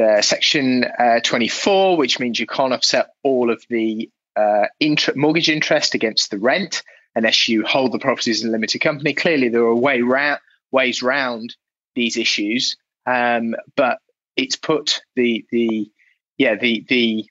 uh, 0.00 0.22
Section 0.22 0.84
uh, 0.84 1.20
24, 1.20 1.96
which 1.96 2.18
means 2.18 2.38
you 2.38 2.46
can't 2.46 2.72
offset 2.72 3.10
all 3.22 3.50
of 3.50 3.62
the 3.68 4.10
uh, 4.36 4.66
inter- 4.80 5.12
mortgage 5.14 5.48
interest 5.48 5.94
against 5.94 6.30
the 6.30 6.38
rent 6.38 6.82
unless 7.14 7.48
you 7.48 7.64
hold 7.64 7.92
the 7.92 7.98
properties 7.98 8.42
in 8.42 8.48
a 8.48 8.52
limited 8.52 8.80
company. 8.80 9.14
Clearly, 9.14 9.48
there 9.48 9.62
are 9.62 9.74
way 9.74 10.00
ra- 10.02 10.38
ways 10.72 11.02
round 11.02 11.54
these 11.94 12.16
issues, 12.16 12.76
um, 13.06 13.54
but 13.76 13.98
it's 14.36 14.56
put 14.56 15.02
the 15.14 15.46
the 15.50 15.90
yeah 16.38 16.56
the 16.56 16.84
the 16.88 17.26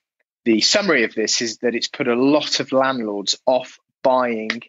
the 0.46 0.60
summary 0.60 1.04
of 1.04 1.14
this 1.14 1.42
is 1.42 1.58
that 1.58 1.74
it's 1.74 1.88
put 1.88 2.08
a 2.08 2.14
lot 2.14 2.60
of 2.60 2.72
landlords 2.72 3.36
off 3.46 3.78
buying 4.02 4.62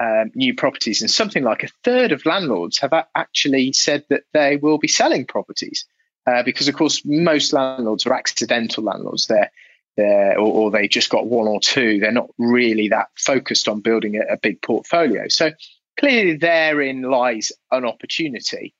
um, 0.00 0.30
new 0.34 0.54
properties, 0.54 1.02
and 1.02 1.10
something 1.10 1.44
like 1.44 1.64
a 1.64 1.68
third 1.84 2.12
of 2.12 2.24
landlords 2.24 2.78
have 2.78 2.94
actually 3.14 3.72
said 3.72 4.04
that 4.08 4.22
they 4.32 4.56
will 4.56 4.78
be 4.78 4.88
selling 4.88 5.26
properties 5.26 5.84
uh, 6.26 6.42
because, 6.42 6.68
of 6.68 6.74
course, 6.74 7.02
most 7.04 7.52
landlords 7.52 8.06
are 8.06 8.14
accidental 8.14 8.84
landlords. 8.84 9.26
They're 9.26 9.50
or, 9.98 10.38
or, 10.38 10.70
they 10.70 10.88
just 10.88 11.10
got 11.10 11.26
one 11.26 11.46
or 11.46 11.60
two. 11.60 11.98
They're 12.00 12.12
not 12.12 12.30
really 12.38 12.88
that 12.88 13.08
focused 13.14 13.68
on 13.68 13.80
building 13.80 14.16
a, 14.16 14.34
a 14.34 14.36
big 14.38 14.62
portfolio. 14.62 15.28
So 15.28 15.50
clearly, 15.98 16.36
therein 16.36 17.02
lies 17.02 17.52
an 17.70 17.84
opportunity. 17.84 18.74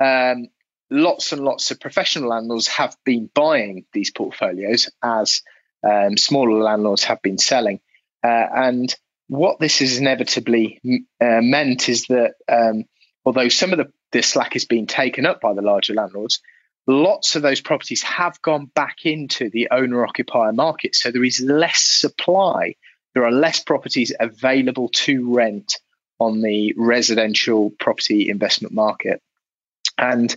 Um, 0.00 0.48
lots 0.90 1.32
and 1.32 1.44
lots 1.44 1.70
of 1.70 1.80
professional 1.80 2.30
landlords 2.30 2.66
have 2.68 2.96
been 3.04 3.30
buying 3.32 3.84
these 3.92 4.10
portfolios 4.10 4.90
as 5.02 5.42
um, 5.88 6.16
smaller 6.16 6.62
landlords 6.62 7.04
have 7.04 7.22
been 7.22 7.38
selling. 7.38 7.80
Uh, 8.24 8.46
and 8.54 8.94
what 9.28 9.60
this 9.60 9.78
has 9.78 9.98
inevitably 9.98 10.80
uh, 11.20 11.40
meant 11.40 11.88
is 11.88 12.06
that 12.06 12.34
um, 12.48 12.84
although 13.24 13.48
some 13.48 13.72
of 13.72 13.78
the, 13.78 13.92
the 14.12 14.22
slack 14.22 14.56
is 14.56 14.64
being 14.64 14.86
taken 14.86 15.26
up 15.26 15.40
by 15.40 15.52
the 15.52 15.62
larger 15.62 15.94
landlords, 15.94 16.40
lots 16.88 17.36
of 17.36 17.42
those 17.42 17.60
properties 17.60 18.02
have 18.02 18.40
gone 18.42 18.64
back 18.66 19.04
into 19.04 19.50
the 19.50 19.68
owner 19.70 20.04
occupier 20.04 20.52
market. 20.52 20.96
So 20.96 21.10
there 21.10 21.22
is 21.22 21.40
less 21.40 21.80
supply. 21.80 22.74
There 23.14 23.24
are 23.24 23.30
less 23.30 23.62
properties 23.62 24.12
available 24.18 24.88
to 24.88 25.34
rent 25.34 25.78
on 26.18 26.40
the 26.40 26.74
residential 26.76 27.70
property 27.78 28.30
investment 28.30 28.74
market. 28.74 29.22
And 29.98 30.34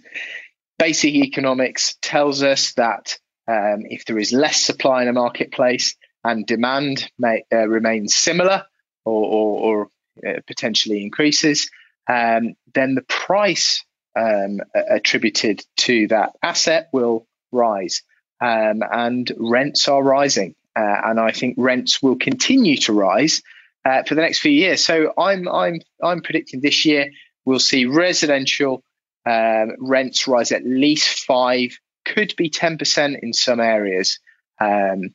basic 0.77 1.15
economics 1.15 1.95
tells 2.01 2.43
us 2.43 2.73
that 2.73 3.17
um, 3.47 3.85
if 3.85 4.05
there 4.05 4.19
is 4.19 4.33
less 4.33 4.61
supply 4.61 5.03
in 5.03 5.07
a 5.07 5.13
marketplace 5.13 5.95
and 6.23 6.45
demand 6.45 7.09
may 7.17 7.43
uh, 7.51 7.67
remain 7.67 8.07
similar 8.07 8.65
or, 9.05 9.25
or, 9.25 9.59
or 9.61 9.89
uh, 10.27 10.39
potentially 10.45 11.01
increases, 11.01 11.71
um, 12.07 12.55
then 12.73 12.95
the 12.95 13.03
price 13.03 13.83
um, 14.15 14.59
attributed 14.75 15.63
to 15.77 16.07
that 16.07 16.33
asset 16.41 16.89
will 16.91 17.27
rise. 17.51 18.03
Um, 18.39 18.81
and 18.89 19.31
rents 19.37 19.87
are 19.87 20.01
rising. 20.01 20.55
Uh, 20.75 21.01
and 21.05 21.19
I 21.19 21.31
think 21.31 21.55
rents 21.57 22.01
will 22.01 22.15
continue 22.15 22.77
to 22.77 22.93
rise 22.93 23.41
uh, 23.85 24.03
for 24.03 24.15
the 24.15 24.21
next 24.21 24.39
few 24.39 24.51
years. 24.51 24.83
So 24.83 25.13
I'm, 25.17 25.47
I'm, 25.47 25.81
I'm 26.01 26.21
predicting 26.21 26.61
this 26.61 26.85
year 26.85 27.11
we'll 27.45 27.59
see 27.59 27.85
residential 27.85 28.83
um, 29.25 29.71
rents 29.79 30.27
rise 30.27 30.51
at 30.51 30.65
least 30.65 31.25
five, 31.25 31.77
could 32.05 32.33
be 32.35 32.49
10% 32.49 33.19
in 33.21 33.33
some 33.33 33.59
areas, 33.59 34.19
um, 34.59 35.13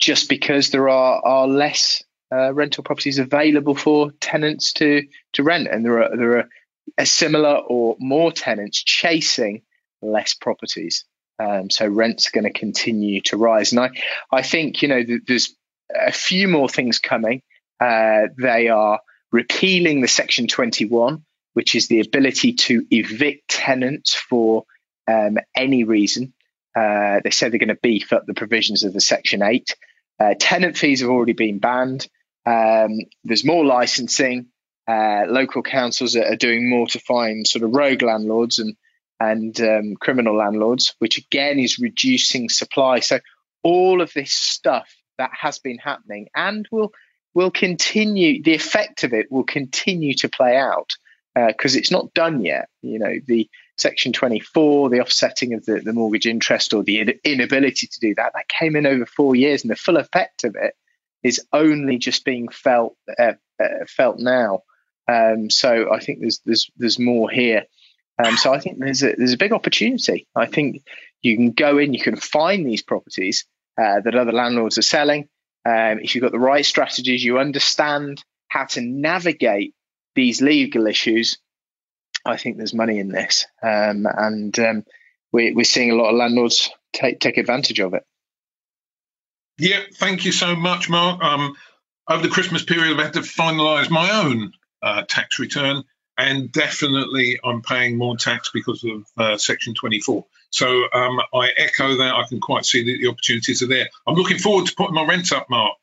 just 0.00 0.28
because 0.28 0.70
there 0.70 0.88
are, 0.88 1.24
are 1.24 1.46
less 1.46 2.02
uh, 2.30 2.52
rental 2.52 2.84
properties 2.84 3.18
available 3.18 3.74
for 3.74 4.10
tenants 4.20 4.74
to, 4.74 5.02
to 5.32 5.42
rent. 5.42 5.68
And 5.70 5.84
there 5.84 6.02
are, 6.02 6.16
there 6.16 6.38
are 6.38 6.48
a 6.96 7.06
similar 7.06 7.56
or 7.56 7.96
more 7.98 8.32
tenants 8.32 8.82
chasing 8.82 9.62
less 10.00 10.34
properties. 10.34 11.04
Um, 11.38 11.70
so 11.70 11.86
rents 11.86 12.28
are 12.28 12.40
going 12.40 12.52
to 12.52 12.58
continue 12.58 13.20
to 13.22 13.36
rise. 13.36 13.72
And 13.72 13.80
I, 13.80 13.90
I 14.32 14.42
think, 14.42 14.82
you 14.82 14.88
know, 14.88 15.02
th- 15.04 15.22
there's 15.26 15.54
a 15.94 16.12
few 16.12 16.48
more 16.48 16.68
things 16.68 16.98
coming. 16.98 17.42
Uh, 17.80 18.22
they 18.36 18.68
are 18.68 19.00
repealing 19.30 20.00
the 20.00 20.08
Section 20.08 20.48
21, 20.48 21.24
which 21.54 21.74
is 21.74 21.88
the 21.88 22.00
ability 22.00 22.54
to 22.54 22.84
evict 22.90 23.48
tenants 23.48 24.14
for 24.14 24.64
um, 25.06 25.38
any 25.56 25.84
reason. 25.84 26.32
Uh, 26.76 27.20
they 27.22 27.30
said 27.30 27.52
they're 27.52 27.58
going 27.58 27.68
to 27.68 27.78
beef 27.82 28.12
up 28.12 28.24
the 28.26 28.34
provisions 28.34 28.84
of 28.84 28.92
the 28.92 29.00
Section 29.00 29.42
8. 29.42 29.74
Uh, 30.20 30.34
tenant 30.38 30.76
fees 30.76 31.00
have 31.00 31.10
already 31.10 31.32
been 31.32 31.58
banned. 31.58 32.08
Um, 32.46 32.98
there's 33.24 33.44
more 33.44 33.64
licensing. 33.64 34.46
Uh, 34.88 35.26
local 35.28 35.62
councils 35.62 36.16
are, 36.16 36.24
are, 36.24 36.36
doing 36.36 36.68
more 36.68 36.86
to 36.86 36.98
find 36.98 37.46
sort 37.46 37.62
of 37.62 37.74
rogue 37.74 38.00
landlords 38.00 38.58
and 38.58 38.74
and 39.20 39.60
um, 39.60 39.96
criminal 39.96 40.34
landlords, 40.34 40.94
which 40.98 41.18
again 41.18 41.58
is 41.58 41.78
reducing 41.78 42.48
supply. 42.48 43.00
So 43.00 43.18
all 43.62 44.00
of 44.00 44.12
this 44.14 44.32
stuff 44.32 44.88
that 45.18 45.30
has 45.38 45.58
been 45.58 45.76
happening 45.78 46.28
and 46.34 46.66
will 46.70 46.92
will 47.34 47.50
continue. 47.50 48.42
The 48.42 48.54
effect 48.54 49.04
of 49.04 49.12
it 49.12 49.30
will 49.30 49.44
continue 49.44 50.14
to 50.14 50.28
play 50.28 50.56
out 50.56 50.92
because 51.34 51.76
uh, 51.76 51.78
it's 51.78 51.90
not 51.90 52.14
done 52.14 52.44
yet. 52.44 52.68
You 52.82 52.98
know, 52.98 53.14
the 53.26 53.48
Section 53.76 54.12
24, 54.12 54.90
the 54.90 55.00
offsetting 55.00 55.54
of 55.54 55.64
the, 55.64 55.80
the 55.80 55.92
mortgage 55.92 56.26
interest 56.26 56.74
or 56.74 56.82
the 56.82 57.14
inability 57.24 57.86
to 57.86 58.00
do 58.00 58.14
that, 58.16 58.32
that 58.34 58.48
came 58.48 58.74
in 58.74 58.86
over 58.86 59.06
four 59.06 59.36
years, 59.36 59.62
and 59.62 59.70
the 59.70 59.76
full 59.76 59.98
effect 59.98 60.44
of 60.44 60.56
it 60.56 60.74
is 61.22 61.44
only 61.52 61.98
just 61.98 62.24
being 62.24 62.48
felt 62.48 62.96
uh, 63.18 63.34
uh, 63.62 63.84
felt 63.86 64.18
now. 64.18 64.62
Um, 65.08 65.48
so 65.48 65.92
I 65.92 66.00
think 66.00 66.20
there's 66.20 66.40
there's 66.44 66.70
there's 66.76 66.98
more 66.98 67.30
here. 67.30 67.64
Um, 68.22 68.36
so 68.36 68.52
I 68.52 68.60
think 68.60 68.78
there's 68.78 69.02
a 69.02 69.14
there's 69.16 69.32
a 69.32 69.38
big 69.38 69.52
opportunity. 69.52 70.26
I 70.36 70.46
think 70.46 70.82
you 71.22 71.36
can 71.36 71.52
go 71.52 71.78
in, 71.78 71.94
you 71.94 72.00
can 72.00 72.16
find 72.16 72.66
these 72.66 72.82
properties 72.82 73.46
uh, 73.80 74.00
that 74.00 74.14
other 74.14 74.32
landlords 74.32 74.78
are 74.78 74.82
selling. 74.82 75.28
Um, 75.64 75.98
if 76.00 76.14
you've 76.14 76.22
got 76.22 76.32
the 76.32 76.38
right 76.38 76.64
strategies, 76.64 77.24
you 77.24 77.38
understand 77.38 78.22
how 78.48 78.64
to 78.66 78.80
navigate 78.80 79.74
these 80.14 80.40
legal 80.40 80.86
issues. 80.86 81.38
I 82.24 82.36
think 82.36 82.56
there's 82.56 82.74
money 82.74 82.98
in 82.98 83.08
this, 83.08 83.46
um, 83.62 84.06
and 84.06 84.58
um, 84.58 84.84
we, 85.32 85.52
we're 85.52 85.64
seeing 85.64 85.90
a 85.90 85.94
lot 85.94 86.10
of 86.10 86.16
landlords 86.16 86.70
take 86.92 87.20
take 87.20 87.38
advantage 87.38 87.80
of 87.80 87.94
it. 87.94 88.04
Yeah, 89.58 89.80
thank 89.94 90.24
you 90.24 90.32
so 90.32 90.54
much, 90.54 90.88
Mark. 90.88 91.22
Um, 91.22 91.54
over 92.08 92.22
the 92.22 92.28
Christmas 92.28 92.64
period, 92.64 92.98
I've 92.98 93.04
had 93.04 93.12
to 93.14 93.20
finalise 93.20 93.90
my 93.90 94.10
own 94.10 94.52
uh, 94.82 95.02
tax 95.08 95.38
return, 95.38 95.84
and 96.16 96.50
definitely 96.50 97.38
I'm 97.44 97.62
paying 97.62 97.96
more 97.96 98.16
tax 98.16 98.50
because 98.52 98.84
of 98.84 99.06
uh, 99.16 99.36
Section 99.38 99.74
24. 99.74 100.24
So 100.50 100.84
um, 100.92 101.20
I 101.34 101.50
echo 101.56 101.96
that. 101.96 102.14
I 102.14 102.24
can 102.28 102.40
quite 102.40 102.64
see 102.64 102.84
that 102.84 102.98
the 103.00 103.08
opportunities 103.08 103.62
are 103.62 103.66
there. 103.66 103.88
I'm 104.06 104.14
looking 104.14 104.38
forward 104.38 104.66
to 104.66 104.74
putting 104.74 104.94
my 104.94 105.06
rent 105.06 105.32
up, 105.32 105.48
Mark. 105.50 105.78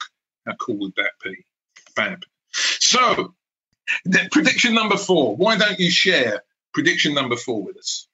How 0.45 0.53
cool 0.55 0.77
would 0.77 0.95
that 0.95 1.11
be? 1.23 1.45
Fab. 1.95 2.23
So, 2.51 3.33
prediction 4.31 4.73
number 4.73 4.97
four. 4.97 5.35
Why 5.35 5.57
don't 5.57 5.79
you 5.79 5.89
share 5.89 6.43
prediction 6.73 7.13
number 7.13 7.35
four 7.35 7.63
with 7.63 7.77
us? 7.77 8.07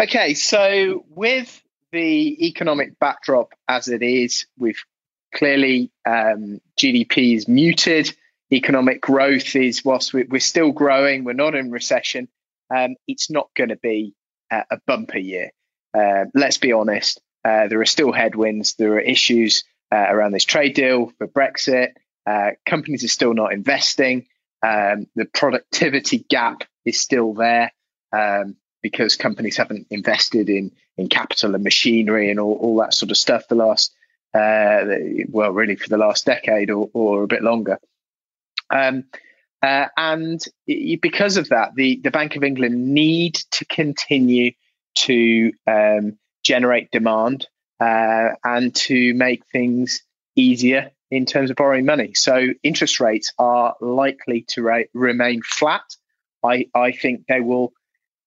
Okay, 0.00 0.34
so 0.34 1.04
with 1.08 1.62
the 1.92 2.48
economic 2.48 2.98
backdrop 2.98 3.52
as 3.68 3.88
it 3.88 4.02
is, 4.02 4.46
we've 4.58 4.82
clearly 5.32 5.90
um, 6.06 6.60
GDP 6.76 7.36
is 7.36 7.46
muted 7.46 8.14
economic 8.52 9.00
growth 9.00 9.56
is, 9.56 9.84
whilst 9.84 10.12
we're 10.12 10.40
still 10.40 10.72
growing, 10.72 11.24
we're 11.24 11.32
not 11.32 11.54
in 11.54 11.70
recession, 11.70 12.28
um, 12.74 12.96
it's 13.06 13.30
not 13.30 13.48
going 13.56 13.70
to 13.70 13.76
be 13.76 14.14
a, 14.50 14.64
a 14.72 14.78
bumper 14.86 15.18
year. 15.18 15.50
Uh, 15.96 16.24
let's 16.34 16.58
be 16.58 16.72
honest, 16.72 17.20
uh, 17.44 17.68
there 17.68 17.80
are 17.80 17.86
still 17.86 18.12
headwinds, 18.12 18.74
there 18.74 18.92
are 18.94 19.00
issues 19.00 19.64
uh, 19.92 20.06
around 20.08 20.32
this 20.32 20.44
trade 20.44 20.74
deal 20.74 21.12
for 21.18 21.28
Brexit. 21.28 21.92
Uh, 22.26 22.52
companies 22.66 23.04
are 23.04 23.08
still 23.08 23.34
not 23.34 23.52
investing. 23.52 24.26
Um, 24.62 25.06
the 25.14 25.26
productivity 25.26 26.18
gap 26.18 26.64
is 26.84 27.00
still 27.00 27.34
there 27.34 27.70
um, 28.12 28.56
because 28.82 29.16
companies 29.16 29.56
haven't 29.56 29.86
invested 29.90 30.48
in 30.48 30.72
in 30.96 31.08
capital 31.08 31.54
and 31.54 31.64
machinery 31.64 32.30
and 32.30 32.38
all, 32.38 32.54
all 32.54 32.76
that 32.76 32.94
sort 32.94 33.10
of 33.10 33.16
stuff 33.16 33.48
the 33.48 33.56
last 33.56 33.92
uh, 34.34 34.84
well, 35.28 35.52
really 35.52 35.76
for 35.76 35.88
the 35.88 35.96
last 35.96 36.26
decade 36.26 36.70
or, 36.70 36.90
or 36.92 37.22
a 37.22 37.28
bit 37.28 37.42
longer. 37.42 37.78
Um, 38.74 39.04
uh, 39.62 39.86
and 39.96 40.44
because 41.00 41.38
of 41.38 41.48
that, 41.48 41.74
the, 41.74 42.00
the 42.04 42.10
Bank 42.10 42.36
of 42.36 42.44
England 42.44 42.92
need 42.92 43.36
to 43.52 43.64
continue 43.64 44.52
to 44.96 45.52
um, 45.66 46.18
generate 46.42 46.90
demand 46.90 47.46
uh, 47.80 48.30
and 48.44 48.74
to 48.74 49.14
make 49.14 49.46
things 49.46 50.02
easier 50.36 50.90
in 51.10 51.26
terms 51.26 51.50
of 51.50 51.56
borrowing 51.56 51.86
money. 51.86 52.12
So 52.14 52.48
interest 52.62 53.00
rates 53.00 53.32
are 53.38 53.76
likely 53.80 54.44
to 54.48 54.84
remain 54.92 55.42
flat. 55.42 55.84
I, 56.42 56.66
I 56.74 56.92
think 56.92 57.26
they 57.26 57.40
will 57.40 57.72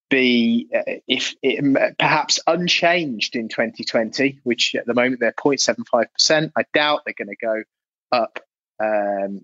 be, 0.10 0.70
uh, 0.74 1.00
if 1.08 1.36
it, 1.42 1.98
perhaps 2.00 2.40
unchanged 2.48 3.36
in 3.36 3.50
2020, 3.50 4.40
which 4.44 4.76
at 4.76 4.86
the 4.86 4.94
moment 4.94 5.20
they're 5.20 5.34
0.75%. 5.34 6.52
I 6.56 6.64
doubt 6.74 7.02
they're 7.06 7.14
going 7.18 7.28
to 7.28 7.46
go 7.46 7.64
up, 8.12 8.40
um, 8.80 9.42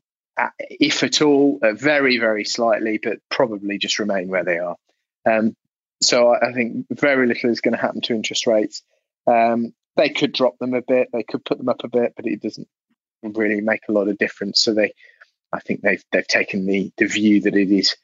if 0.59 1.03
at 1.03 1.21
all, 1.21 1.59
uh, 1.61 1.73
very, 1.73 2.17
very 2.17 2.45
slightly, 2.45 2.99
but 3.01 3.19
probably 3.29 3.77
just 3.77 3.99
remain 3.99 4.27
where 4.27 4.43
they 4.43 4.57
are. 4.57 4.77
Um, 5.25 5.55
so 6.01 6.33
I, 6.33 6.49
I 6.49 6.53
think 6.53 6.87
very 6.91 7.27
little 7.27 7.49
is 7.49 7.61
going 7.61 7.75
to 7.75 7.81
happen 7.81 8.01
to 8.01 8.13
interest 8.13 8.47
rates. 8.47 8.81
Um, 9.27 9.73
they 9.95 10.09
could 10.09 10.33
drop 10.33 10.57
them 10.57 10.73
a 10.73 10.81
bit, 10.81 11.09
they 11.13 11.23
could 11.23 11.45
put 11.45 11.57
them 11.57 11.69
up 11.69 11.83
a 11.83 11.87
bit, 11.87 12.13
but 12.15 12.25
it 12.25 12.41
doesn't 12.41 12.67
really 13.21 13.61
make 13.61 13.87
a 13.87 13.91
lot 13.91 14.07
of 14.09 14.17
difference. 14.17 14.59
So 14.59 14.73
they, 14.73 14.93
I 15.51 15.59
think 15.59 15.81
they've 15.81 16.03
they've 16.11 16.27
taken 16.27 16.65
the 16.65 16.91
the 16.97 17.05
view 17.05 17.41
that 17.41 17.55
it 17.55 17.71
is 17.71 17.95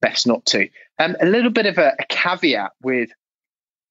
best 0.00 0.26
not 0.26 0.44
to. 0.46 0.68
Um, 0.98 1.16
a 1.20 1.26
little 1.26 1.50
bit 1.50 1.66
of 1.66 1.78
a, 1.78 1.94
a 1.98 2.04
caveat 2.08 2.72
with 2.82 3.10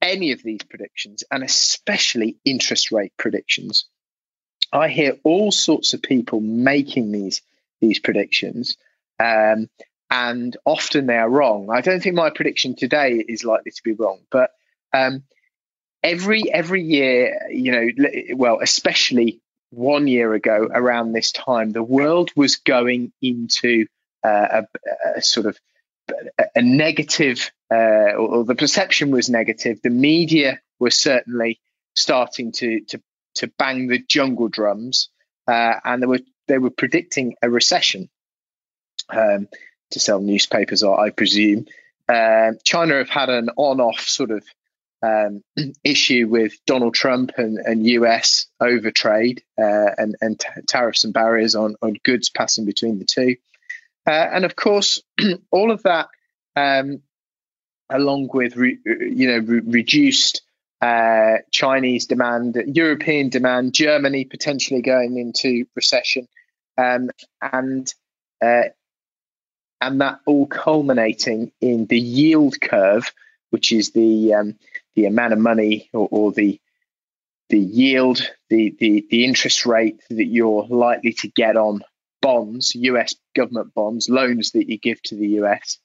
any 0.02 0.34
of 0.34 0.44
these 0.44 0.64
predictions, 0.64 1.24
and 1.32 1.44
especially 1.44 2.38
interest 2.44 2.92
rate 2.92 3.14
predictions. 3.18 3.86
I 4.72 4.90
hear 4.90 5.18
all 5.24 5.52
sorts 5.52 5.94
of 5.94 6.02
people 6.02 6.42
making 6.42 7.12
these 7.12 7.42
these 7.88 8.00
predictions, 8.00 8.78
um, 9.20 9.70
and 10.10 10.56
often 10.66 11.08
they 11.08 11.18
are 11.18 11.30
wrong. 11.30 11.70
I 11.72 11.82
don't 11.82 12.02
think 12.02 12.16
my 12.16 12.30
prediction 12.30 12.76
today 12.76 13.24
is 13.28 13.44
likely 13.44 13.72
to 13.72 13.84
be 13.84 13.94
wrong, 13.94 14.20
but 14.32 14.52
um, 14.94 15.24
every 16.04 16.52
every 16.52 16.84
year, 16.84 17.48
you 17.50 17.72
know, 17.72 17.88
well, 18.36 18.60
especially 18.62 19.42
one 19.72 20.08
year 20.08 20.34
ago 20.34 20.70
around 20.72 21.12
this 21.12 21.32
time, 21.32 21.72
the 21.72 21.84
world 21.84 22.32
was 22.36 22.58
going 22.58 23.12
into 23.22 23.88
uh, 24.24 24.62
a, 24.62 25.18
a, 25.18 25.22
sort 25.22 25.48
of 25.48 25.60
a 26.56 26.62
negative, 26.62 27.52
uh, 27.72 28.14
or 28.14 28.46
the 28.46 28.56
perception 28.56 29.12
was 29.12 29.30
negative. 29.30 29.82
The 29.82 29.90
media 29.90 30.60
was 30.80 30.96
certainly 30.96 31.60
starting 31.96 32.52
to 32.54 32.82
to 32.82 33.02
to 33.36 33.48
bang 33.58 33.88
the 33.88 34.00
jungle 34.00 34.48
drums, 34.48 35.10
uh, 35.48 35.76
and 35.84 36.02
there 36.02 36.10
were 36.10 36.20
they 36.48 36.58
were 36.58 36.70
predicting 36.70 37.36
a 37.42 37.50
recession 37.50 38.10
um, 39.10 39.48
to 39.92 40.00
sell 40.00 40.20
newspapers, 40.20 40.84
I 40.84 41.10
presume. 41.10 41.66
Uh, 42.08 42.52
China 42.64 42.96
have 42.96 43.10
had 43.10 43.30
an 43.30 43.50
on-off 43.58 44.02
sort 44.02 44.32
of 44.32 44.44
um, 45.02 45.44
issue 45.84 46.28
with 46.28 46.54
Donald 46.66 46.94
Trump 46.94 47.32
and, 47.38 47.58
and 47.58 47.88
US 47.88 48.48
over 48.60 48.92
trade 48.92 49.44
uh, 49.58 49.92
and, 49.98 50.16
and 50.22 50.40
t- 50.40 50.48
tariffs 50.68 51.04
and 51.04 51.14
barriers 51.14 51.56
on, 51.56 51.76
on 51.82 51.96
goods 52.04 52.30
passing 52.30 52.66
between 52.66 53.00
the 53.00 53.06
two. 53.06 53.36
Uh, 54.08 54.12
and 54.12 54.46
of 54.46 54.56
course, 54.56 55.02
all 55.52 55.72
of 55.72 55.84
that, 55.84 56.10
um, 56.56 57.02
along 57.90 58.30
with 58.34 58.56
re- 58.56 58.80
you 58.86 59.28
know 59.28 59.40
re- 59.40 59.62
reduced 59.62 60.42
uh, 60.82 61.38
Chinese 61.52 62.06
demand, 62.06 62.56
European 62.68 63.30
demand, 63.30 63.74
Germany 63.74 64.26
potentially 64.26 64.82
going 64.82 65.18
into 65.18 65.66
recession, 65.76 66.28
um, 66.78 67.10
and 67.42 67.94
uh, 68.44 68.70
and 69.82 70.02
that 70.02 70.20
all 70.26 70.48
culminating 70.48 71.52
in 71.62 71.86
the 71.86 72.00
yield 72.00 72.60
curve, 72.60 73.12
which 73.50 73.72
is 73.72 73.92
the 73.92 74.34
um, 74.34 74.56
the 74.96 75.06
amount 75.06 75.34
of 75.34 75.40
money 75.40 75.90
or, 75.94 76.08
or 76.12 76.32
the 76.32 76.60
the 77.50 77.60
yield, 77.60 78.22
the, 78.50 78.76
the 78.80 79.06
the 79.10 79.26
interest 79.26 79.66
rate 79.66 80.02
that 80.10 80.26
you're 80.26 80.66
likely 80.68 81.14
to 81.14 81.28
get 81.28 81.56
on 81.58 81.82
bonds, 82.22 82.74
US 82.76 83.16
government 83.36 83.74
bonds, 83.74 84.10
loans 84.10 84.52
that 84.52 84.68
you 84.68 84.80
give 84.80 85.02
to 85.04 85.16
the 85.16 85.28
US, 85.42 85.78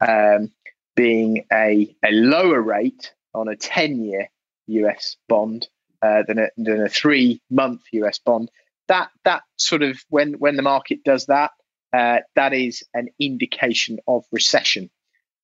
um, 0.00 0.50
being 0.96 1.44
a, 1.52 1.94
a 2.04 2.10
lower 2.10 2.60
rate 2.60 3.12
on 3.34 3.48
a 3.48 3.56
10 3.56 4.02
year 4.02 4.30
US 4.66 5.16
bond 5.28 5.68
uh, 6.00 6.22
than 6.26 6.38
a, 6.38 6.48
than 6.56 6.80
a 6.80 6.88
three 6.88 7.42
month 7.50 7.82
US 7.92 8.18
bond. 8.18 8.50
That 8.88 9.10
that 9.24 9.42
sort 9.56 9.82
of 9.82 9.98
when 10.08 10.34
when 10.34 10.56
the 10.56 10.62
market 10.62 11.04
does 11.04 11.26
that, 11.26 11.52
uh, 11.92 12.18
that 12.34 12.52
is 12.52 12.82
an 12.92 13.08
indication 13.18 14.00
of 14.06 14.24
recession. 14.32 14.90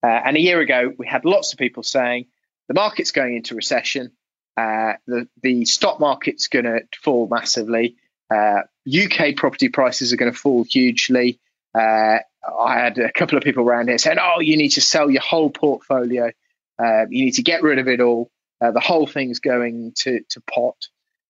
Uh, 0.02 0.08
and 0.08 0.36
a 0.36 0.40
year 0.40 0.60
ago, 0.60 0.92
we 0.98 1.06
had 1.06 1.24
lots 1.24 1.52
of 1.52 1.58
people 1.58 1.82
saying 1.82 2.26
the 2.68 2.74
market's 2.74 3.10
going 3.10 3.36
into 3.36 3.54
recession. 3.54 4.12
Uh, 4.56 4.94
the 5.06 5.28
the 5.42 5.64
stock 5.64 6.00
market's 6.00 6.48
going 6.48 6.64
to 6.64 6.80
fall 7.02 7.28
massively. 7.30 7.96
Uh, 8.32 8.62
UK 8.86 9.36
property 9.36 9.68
prices 9.68 10.12
are 10.12 10.16
going 10.16 10.32
to 10.32 10.38
fall 10.38 10.64
hugely. 10.64 11.40
Uh, 11.74 12.18
I 12.58 12.78
had 12.78 12.98
a 12.98 13.12
couple 13.12 13.38
of 13.38 13.44
people 13.44 13.64
around 13.64 13.88
here 13.88 13.98
saying, 13.98 14.18
"Oh, 14.20 14.40
you 14.40 14.56
need 14.56 14.70
to 14.70 14.80
sell 14.80 15.10
your 15.10 15.22
whole 15.22 15.50
portfolio. 15.50 16.30
Uh, 16.78 17.06
you 17.08 17.24
need 17.24 17.34
to 17.34 17.42
get 17.42 17.62
rid 17.62 17.78
of 17.78 17.88
it 17.88 18.00
all. 18.00 18.30
Uh, 18.60 18.70
the 18.70 18.80
whole 18.80 19.06
thing's 19.06 19.40
going 19.40 19.92
to 19.98 20.20
to 20.30 20.40
pot." 20.40 20.76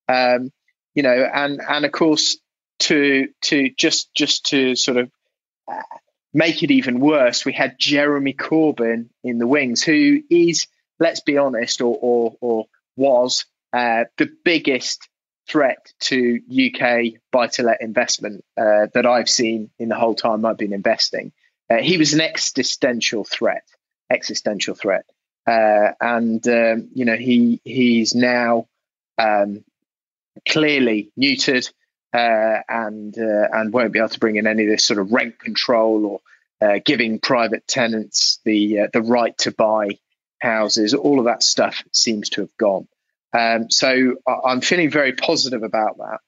Um, 0.08 0.52
you 0.94 1.03
know, 1.03 1.29
and 1.33 1.61
and 1.66 1.85
of 1.85 1.92
course, 1.92 2.38
to 2.81 3.29
to 3.42 3.70
just 3.70 4.12
just 4.14 4.46
to 4.46 4.74
sort 4.74 4.98
of 4.98 5.11
uh, 5.70 5.83
make 6.33 6.62
it 6.62 6.70
even 6.70 7.00
worse, 7.00 7.44
we 7.44 7.53
had 7.53 7.76
Jeremy 7.79 8.35
Corbyn 8.35 9.09
in 9.22 9.38
the 9.38 9.46
wings, 9.46 9.83
who 9.83 10.22
is 10.31 10.66
let's 10.98 11.20
be 11.20 11.38
honest, 11.38 11.81
or 11.81 11.96
or, 12.00 12.35
or 12.40 12.66
was 12.96 13.44
uh, 13.72 14.05
the 14.18 14.31
biggest 14.44 15.09
threat 15.48 15.92
to 16.00 16.40
UK 16.48 17.20
buy 17.33 17.48
to 17.48 17.62
let 17.62 17.81
investment 17.81 18.44
uh, 18.57 18.87
that 18.94 19.07
I've 19.07 19.29
seen 19.29 19.70
in 19.79 19.88
the 19.88 19.96
whole 19.96 20.14
time 20.14 20.44
I've 20.44 20.57
been 20.57 20.72
investing. 20.72 21.33
Uh, 21.68 21.79
he 21.79 21.98
was 21.98 22.14
an 22.14 22.20
existential 22.20 23.24
threat, 23.24 23.64
existential 24.11 24.74
threat, 24.74 25.05
uh, 25.46 25.92
and 26.00 26.46
um, 26.48 26.88
you 26.94 27.05
know 27.05 27.16
he 27.16 27.61
he's 27.64 28.14
now 28.14 28.66
um, 29.18 29.64
clearly 30.48 31.10
neutered 31.20 31.70
uh, 32.12 32.60
and 32.68 33.16
uh, 33.18 33.48
and 33.52 33.72
won't 33.72 33.92
be 33.92 33.98
able 33.98 34.08
to 34.08 34.20
bring 34.20 34.36
in 34.36 34.46
any 34.46 34.64
of 34.64 34.70
this 34.70 34.84
sort 34.84 34.98
of 34.98 35.12
rent 35.12 35.38
control 35.38 36.06
or 36.06 36.20
giving 36.84 37.18
private 37.18 37.66
tenants 37.66 38.38
the 38.44 38.88
the 38.92 39.00
right 39.00 39.36
to 39.38 39.50
buy 39.50 39.88
houses, 40.40 40.94
all 40.94 41.18
of 41.18 41.26
that 41.26 41.42
stuff 41.42 41.82
seems 41.92 42.30
to 42.30 42.42
have 42.42 42.56
gone. 42.56 42.88
Um, 43.32 43.70
so 43.70 44.16
I'm 44.26 44.60
feeling 44.60 44.90
very 44.90 45.12
positive 45.12 45.62
about 45.62 45.98
that. 45.98 46.18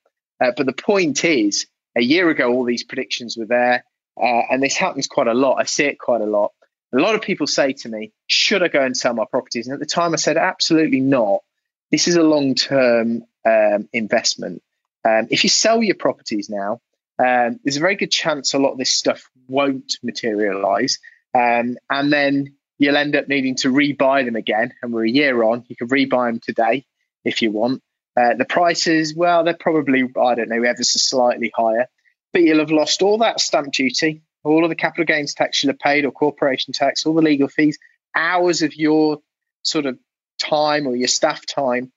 Uh, 0.40 0.52
but 0.56 0.66
the 0.66 0.72
point 0.72 1.24
is, 1.24 1.66
a 1.96 2.02
year 2.02 2.30
ago, 2.30 2.52
all 2.52 2.64
these 2.64 2.84
predictions 2.84 3.36
were 3.36 3.46
there, 3.46 3.84
uh, 4.20 4.42
and 4.50 4.62
this 4.62 4.76
happens 4.76 5.06
quite 5.06 5.26
a 5.26 5.34
lot. 5.34 5.56
I 5.58 5.64
see 5.64 5.84
it 5.84 5.98
quite 5.98 6.20
a 6.20 6.26
lot. 6.26 6.52
A 6.94 6.98
lot 6.98 7.14
of 7.14 7.22
people 7.22 7.46
say 7.46 7.72
to 7.72 7.88
me, 7.88 8.12
Should 8.26 8.62
I 8.62 8.68
go 8.68 8.82
and 8.82 8.96
sell 8.96 9.14
my 9.14 9.24
properties? 9.24 9.66
And 9.66 9.74
at 9.74 9.80
the 9.80 9.86
time, 9.86 10.12
I 10.12 10.16
said, 10.16 10.36
Absolutely 10.36 11.00
not. 11.00 11.42
This 11.90 12.08
is 12.08 12.16
a 12.16 12.22
long 12.22 12.54
term 12.54 13.24
um, 13.44 13.88
investment. 13.92 14.62
Um, 15.04 15.28
if 15.30 15.44
you 15.44 15.50
sell 15.50 15.82
your 15.82 15.96
properties 15.96 16.48
now, 16.48 16.80
um, 17.18 17.60
there's 17.62 17.76
a 17.76 17.80
very 17.80 17.96
good 17.96 18.10
chance 18.10 18.54
a 18.54 18.58
lot 18.58 18.72
of 18.72 18.78
this 18.78 18.94
stuff 18.94 19.28
won't 19.48 19.98
materialize. 20.02 20.98
Um, 21.34 21.76
and 21.90 22.12
then 22.12 22.54
you'll 22.78 22.96
end 22.96 23.16
up 23.16 23.28
needing 23.28 23.56
to 23.56 23.72
rebuy 23.72 24.24
them 24.24 24.36
again. 24.36 24.72
And 24.82 24.92
we're 24.92 25.06
a 25.06 25.10
year 25.10 25.42
on. 25.42 25.64
You 25.68 25.76
can 25.76 25.88
rebuy 25.88 26.30
them 26.30 26.40
today 26.40 26.84
if 27.24 27.42
you 27.42 27.50
want. 27.50 27.82
Uh, 28.16 28.34
the 28.34 28.44
prices, 28.44 29.14
well, 29.14 29.44
they're 29.44 29.54
probably, 29.54 30.02
I 30.02 30.34
don't 30.34 30.48
know, 30.48 30.62
ever 30.62 30.82
so 30.82 30.98
slightly 30.98 31.50
higher. 31.54 31.86
But 32.32 32.42
you'll 32.42 32.58
have 32.58 32.70
lost 32.70 33.02
all 33.02 33.18
that 33.18 33.40
stamp 33.40 33.72
duty, 33.72 34.22
all 34.42 34.64
of 34.64 34.70
the 34.70 34.76
capital 34.76 35.04
gains 35.04 35.34
tax 35.34 35.62
you'll 35.62 35.72
have 35.72 35.78
paid, 35.78 36.04
or 36.04 36.12
corporation 36.12 36.72
tax, 36.72 37.06
all 37.06 37.14
the 37.14 37.22
legal 37.22 37.48
fees, 37.48 37.78
hours 38.14 38.62
of 38.62 38.74
your 38.74 39.18
sort 39.62 39.86
of 39.86 39.98
time 40.38 40.86
or 40.86 40.96
your 40.96 41.08
staff 41.08 41.46
time 41.46 41.92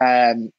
um, 0.00 0.50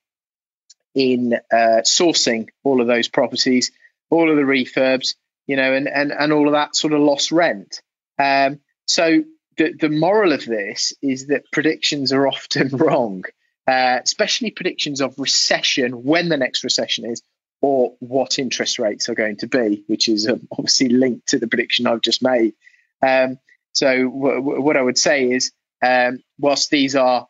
in 0.93 1.33
uh, 1.51 1.81
sourcing 1.83 2.49
all 2.63 2.81
of 2.81 2.87
those 2.87 3.07
properties, 3.07 3.71
all 4.09 4.29
of 4.29 4.35
the 4.35 4.43
refurbs, 4.43 5.15
you 5.47 5.55
know, 5.55 5.73
and 5.73 5.87
and 5.87 6.11
and 6.11 6.33
all 6.33 6.47
of 6.47 6.53
that 6.53 6.75
sort 6.75 6.93
of 6.93 7.01
lost 7.01 7.31
rent. 7.31 7.81
Um, 8.19 8.59
so 8.85 9.23
the, 9.57 9.73
the 9.73 9.89
moral 9.89 10.33
of 10.33 10.45
this 10.45 10.93
is 11.01 11.27
that 11.27 11.51
predictions 11.51 12.13
are 12.13 12.27
often 12.35 12.69
wrong, 12.69 13.23
uh, 13.67 13.99
especially 14.03 14.51
predictions 14.51 15.01
of 15.01 15.17
recession, 15.17 16.03
when 16.03 16.29
the 16.29 16.37
next 16.37 16.63
recession 16.63 17.05
is, 17.05 17.21
or 17.61 17.95
what 17.99 18.39
interest 18.39 18.79
rates 18.79 19.07
are 19.07 19.15
going 19.15 19.37
to 19.37 19.47
be, 19.47 19.83
which 19.87 20.09
is 20.09 20.27
um, 20.27 20.47
obviously 20.51 20.89
linked 20.89 21.27
to 21.27 21.39
the 21.39 21.47
prediction 21.47 21.87
I've 21.87 22.01
just 22.01 22.23
made. 22.23 22.53
Um, 23.01 23.39
so, 23.73 23.87
w- 23.87 24.35
w- 24.35 24.61
what 24.61 24.77
I 24.77 24.81
would 24.81 24.97
say 24.97 25.31
is, 25.31 25.51
um, 25.83 26.19
whilst 26.37 26.69
these 26.69 26.95
are 26.95 27.27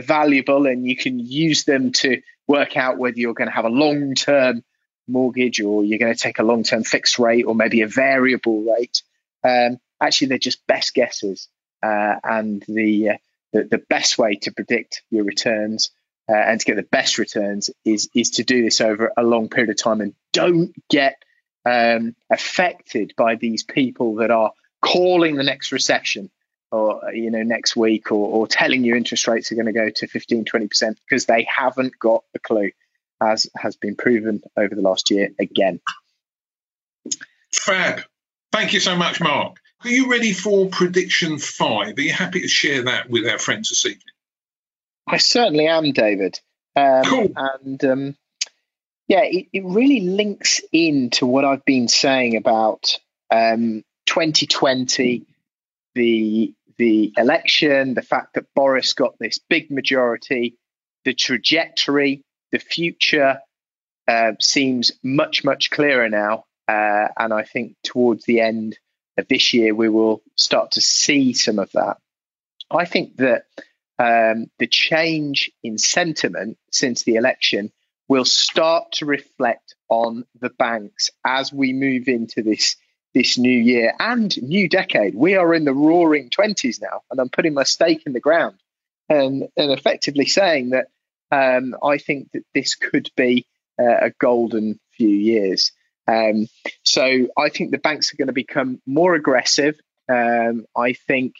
valuable 0.00 0.66
and 0.66 0.86
you 0.86 0.96
can 0.96 1.18
use 1.18 1.64
them 1.64 1.92
to 1.92 2.22
work 2.46 2.76
out 2.76 2.98
whether 2.98 3.18
you're 3.18 3.34
going 3.34 3.48
to 3.48 3.54
have 3.54 3.64
a 3.64 3.70
long 3.70 4.14
term 4.14 4.62
mortgage 5.06 5.60
or 5.60 5.84
you're 5.84 5.98
going 5.98 6.14
to 6.14 6.18
take 6.18 6.38
a 6.38 6.44
long 6.44 6.62
term 6.62 6.84
fixed 6.84 7.18
rate 7.18 7.44
or 7.44 7.54
maybe 7.54 7.82
a 7.82 7.88
variable 7.88 8.62
rate, 8.62 9.02
um, 9.42 9.78
actually 10.00 10.28
they're 10.28 10.38
just 10.38 10.66
best 10.66 10.94
guesses, 10.94 11.48
uh, 11.82 12.14
and 12.22 12.64
the, 12.68 13.10
uh, 13.10 13.16
the, 13.52 13.64
the 13.64 13.78
best 13.78 14.18
way 14.18 14.36
to 14.36 14.52
predict 14.52 15.02
your 15.10 15.24
returns 15.24 15.90
uh, 16.28 16.34
and 16.34 16.60
to 16.60 16.66
get 16.66 16.76
the 16.76 16.82
best 16.82 17.18
returns 17.18 17.70
is 17.84 18.08
is 18.14 18.30
to 18.30 18.44
do 18.44 18.62
this 18.62 18.80
over 18.80 19.12
a 19.16 19.22
long 19.22 19.48
period 19.48 19.70
of 19.70 19.76
time 19.76 20.00
and 20.00 20.14
don't 20.32 20.74
get 20.88 21.22
um, 21.66 22.14
affected 22.30 23.12
by 23.16 23.36
these 23.36 23.62
people 23.62 24.16
that 24.16 24.30
are 24.30 24.52
calling 24.80 25.36
the 25.36 25.42
next 25.42 25.72
recession 25.72 26.30
or 26.74 27.12
you 27.12 27.30
know 27.30 27.42
next 27.42 27.76
week 27.76 28.10
or, 28.10 28.26
or 28.26 28.46
telling 28.46 28.84
you 28.84 28.96
interest 28.96 29.28
rates 29.28 29.52
are 29.52 29.54
going 29.54 29.66
to 29.66 29.72
go 29.72 29.88
to 29.88 30.06
15 30.08 30.44
20% 30.44 30.96
because 31.08 31.26
they 31.26 31.46
haven't 31.48 31.98
got 31.98 32.24
a 32.34 32.38
clue 32.38 32.70
as 33.22 33.48
has 33.56 33.76
been 33.76 33.94
proven 33.94 34.42
over 34.56 34.74
the 34.74 34.82
last 34.82 35.10
year 35.10 35.30
again. 35.38 35.80
Fab. 37.52 38.02
Thank 38.52 38.72
you 38.72 38.80
so 38.80 38.96
much 38.96 39.20
mark. 39.20 39.56
Are 39.84 39.90
you 39.90 40.10
ready 40.10 40.32
for 40.32 40.68
prediction 40.68 41.38
five? 41.38 41.96
Are 41.96 42.00
you 42.00 42.12
happy 42.12 42.40
to 42.40 42.48
share 42.48 42.84
that 42.84 43.08
with 43.08 43.26
our 43.26 43.38
friends 43.38 43.68
this 43.68 43.86
evening? 43.86 44.02
I 45.06 45.18
certainly 45.18 45.68
am 45.68 45.92
david. 45.92 46.40
Um, 46.76 47.04
cool. 47.04 47.28
and 47.36 47.84
um, 47.84 48.16
yeah 49.06 49.22
it, 49.22 49.46
it 49.52 49.64
really 49.64 50.00
links 50.00 50.60
in 50.72 51.10
to 51.10 51.24
what 51.24 51.44
i've 51.44 51.64
been 51.64 51.86
saying 51.86 52.34
about 52.34 52.98
um, 53.30 53.84
2020 54.06 55.24
the 55.94 56.52
the 56.76 57.12
election, 57.16 57.94
the 57.94 58.02
fact 58.02 58.34
that 58.34 58.52
Boris 58.54 58.92
got 58.92 59.18
this 59.18 59.38
big 59.38 59.70
majority, 59.70 60.56
the 61.04 61.14
trajectory, 61.14 62.22
the 62.52 62.58
future 62.58 63.40
uh, 64.08 64.32
seems 64.40 64.92
much, 65.02 65.44
much 65.44 65.70
clearer 65.70 66.08
now. 66.08 66.44
Uh, 66.66 67.08
and 67.18 67.32
I 67.32 67.42
think 67.42 67.76
towards 67.82 68.24
the 68.24 68.40
end 68.40 68.78
of 69.18 69.28
this 69.28 69.52
year, 69.52 69.74
we 69.74 69.88
will 69.88 70.22
start 70.36 70.72
to 70.72 70.80
see 70.80 71.32
some 71.32 71.58
of 71.58 71.70
that. 71.72 71.98
I 72.70 72.84
think 72.84 73.16
that 73.16 73.44
um, 73.98 74.46
the 74.58 74.66
change 74.66 75.50
in 75.62 75.78
sentiment 75.78 76.58
since 76.70 77.04
the 77.04 77.16
election 77.16 77.70
will 78.08 78.24
start 78.24 78.92
to 78.92 79.06
reflect 79.06 79.74
on 79.88 80.24
the 80.40 80.50
banks 80.50 81.10
as 81.24 81.52
we 81.52 81.72
move 81.72 82.08
into 82.08 82.42
this 82.42 82.76
this 83.14 83.38
new 83.38 83.58
year 83.58 83.94
and 83.98 84.36
new 84.42 84.68
decade. 84.68 85.14
We 85.14 85.36
are 85.36 85.54
in 85.54 85.64
the 85.64 85.72
roaring 85.72 86.30
20s 86.30 86.82
now, 86.82 87.02
and 87.10 87.20
I'm 87.20 87.28
putting 87.28 87.54
my 87.54 87.62
stake 87.62 88.02
in 88.06 88.12
the 88.12 88.20
ground 88.20 88.56
and, 89.08 89.48
and 89.56 89.70
effectively 89.70 90.26
saying 90.26 90.70
that 90.70 90.88
um, 91.30 91.76
I 91.82 91.98
think 91.98 92.30
that 92.32 92.44
this 92.54 92.74
could 92.74 93.10
be 93.16 93.46
uh, 93.78 94.06
a 94.06 94.10
golden 94.10 94.80
few 94.96 95.08
years. 95.08 95.72
Um, 96.06 96.48
so 96.82 97.28
I 97.38 97.48
think 97.48 97.70
the 97.70 97.78
banks 97.78 98.12
are 98.12 98.16
going 98.16 98.28
to 98.28 98.34
become 98.34 98.80
more 98.86 99.14
aggressive. 99.14 99.80
Um, 100.08 100.66
I 100.76 100.92
think, 100.92 101.34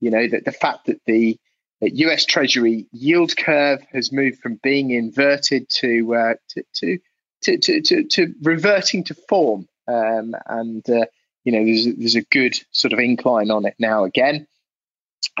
you 0.00 0.10
know, 0.10 0.28
that 0.28 0.44
the 0.44 0.52
fact 0.52 0.86
that 0.86 1.00
the 1.06 1.38
US 1.80 2.24
Treasury 2.24 2.86
yield 2.92 3.36
curve 3.36 3.80
has 3.92 4.12
moved 4.12 4.40
from 4.40 4.58
being 4.62 4.90
inverted 4.90 5.68
to, 5.70 6.14
uh, 6.14 6.34
to, 6.50 6.62
to, 6.74 6.98
to, 7.42 7.58
to, 7.58 7.80
to, 7.82 8.04
to 8.04 8.34
reverting 8.42 9.04
to 9.04 9.14
form 9.14 9.68
um, 9.88 10.34
and 10.46 10.88
uh, 10.88 11.06
you 11.44 11.52
know 11.52 11.64
there's 11.64 11.86
there's 11.96 12.16
a 12.16 12.22
good 12.22 12.54
sort 12.70 12.92
of 12.92 12.98
incline 12.98 13.50
on 13.50 13.66
it 13.66 13.74
now 13.78 14.04
again. 14.04 14.46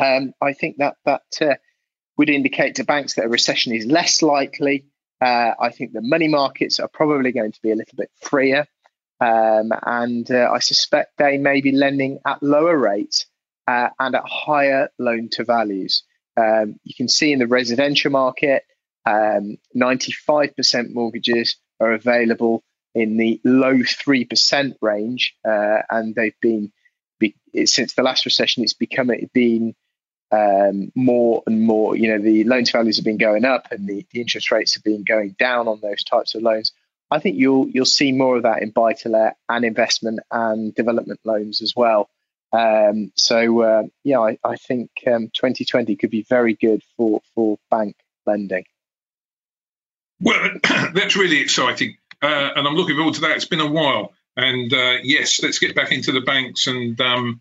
Um, 0.00 0.32
I 0.42 0.52
think 0.52 0.76
that 0.78 0.96
that 1.04 1.22
uh, 1.40 1.54
would 2.16 2.30
indicate 2.30 2.76
to 2.76 2.84
banks 2.84 3.14
that 3.14 3.24
a 3.24 3.28
recession 3.28 3.74
is 3.74 3.86
less 3.86 4.22
likely. 4.22 4.86
Uh, 5.20 5.52
I 5.58 5.70
think 5.70 5.92
the 5.92 6.02
money 6.02 6.28
markets 6.28 6.78
are 6.78 6.88
probably 6.88 7.32
going 7.32 7.52
to 7.52 7.62
be 7.62 7.70
a 7.70 7.76
little 7.76 7.96
bit 7.96 8.10
freer, 8.20 8.66
um, 9.20 9.72
and 9.84 10.30
uh, 10.30 10.50
I 10.52 10.58
suspect 10.58 11.18
they 11.18 11.38
may 11.38 11.60
be 11.60 11.72
lending 11.72 12.18
at 12.26 12.42
lower 12.42 12.76
rates 12.76 13.26
uh, 13.66 13.88
and 13.98 14.14
at 14.14 14.24
higher 14.26 14.90
loan 14.98 15.28
to 15.30 15.44
values. 15.44 16.04
Um, 16.36 16.78
you 16.84 16.94
can 16.94 17.08
see 17.08 17.32
in 17.32 17.38
the 17.38 17.46
residential 17.46 18.10
market, 18.10 18.64
95% 19.06 20.74
um, 20.74 20.94
mortgages 20.94 21.56
are 21.80 21.92
available 21.92 22.62
in 22.96 23.18
the 23.18 23.38
low 23.44 23.74
3% 23.74 24.74
range. 24.80 25.36
Uh, 25.46 25.82
and 25.90 26.14
they've 26.14 26.40
been, 26.40 26.72
be, 27.20 27.36
since 27.66 27.92
the 27.92 28.02
last 28.02 28.24
recession, 28.24 28.64
it's 28.64 28.72
become, 28.72 29.10
it 29.10 29.32
been 29.34 29.74
um, 30.32 30.90
more 30.94 31.42
and 31.46 31.60
more, 31.60 31.94
you 31.94 32.08
know, 32.08 32.18
the 32.18 32.44
loan 32.44 32.64
to 32.64 32.72
values 32.72 32.96
have 32.96 33.04
been 33.04 33.18
going 33.18 33.44
up 33.44 33.70
and 33.70 33.86
the, 33.86 34.06
the 34.12 34.20
interest 34.22 34.50
rates 34.50 34.74
have 34.74 34.82
been 34.82 35.04
going 35.04 35.36
down 35.38 35.68
on 35.68 35.80
those 35.82 36.04
types 36.04 36.34
of 36.34 36.42
loans. 36.42 36.72
I 37.10 37.20
think 37.20 37.36
you'll 37.36 37.68
you'll 37.68 37.84
see 37.84 38.10
more 38.10 38.36
of 38.36 38.42
that 38.42 38.62
in 38.62 38.70
buy 38.70 38.94
to 38.94 39.08
let 39.08 39.36
and 39.48 39.64
investment 39.64 40.18
and 40.28 40.74
development 40.74 41.20
loans 41.22 41.62
as 41.62 41.72
well. 41.76 42.08
Um, 42.52 43.12
so 43.14 43.60
uh, 43.60 43.82
yeah, 44.02 44.18
I, 44.18 44.38
I 44.42 44.56
think 44.56 44.90
um, 45.06 45.30
2020 45.32 45.94
could 45.94 46.10
be 46.10 46.26
very 46.28 46.54
good 46.54 46.82
for 46.96 47.20
for 47.32 47.58
bank 47.70 47.94
lending. 48.26 48.64
Well, 50.20 50.50
that's 50.94 51.14
really 51.14 51.38
exciting 51.38 51.96
uh, 52.26 52.52
and 52.56 52.66
I'm 52.66 52.74
looking 52.74 52.96
forward 52.96 53.14
to 53.14 53.20
that. 53.22 53.36
It's 53.36 53.44
been 53.44 53.60
a 53.60 53.70
while, 53.70 54.12
and 54.36 54.72
uh, 54.72 54.96
yes, 55.02 55.42
let's 55.42 55.58
get 55.58 55.74
back 55.74 55.92
into 55.92 56.12
the 56.12 56.20
banks 56.20 56.66
and 56.66 57.00
um, 57.00 57.40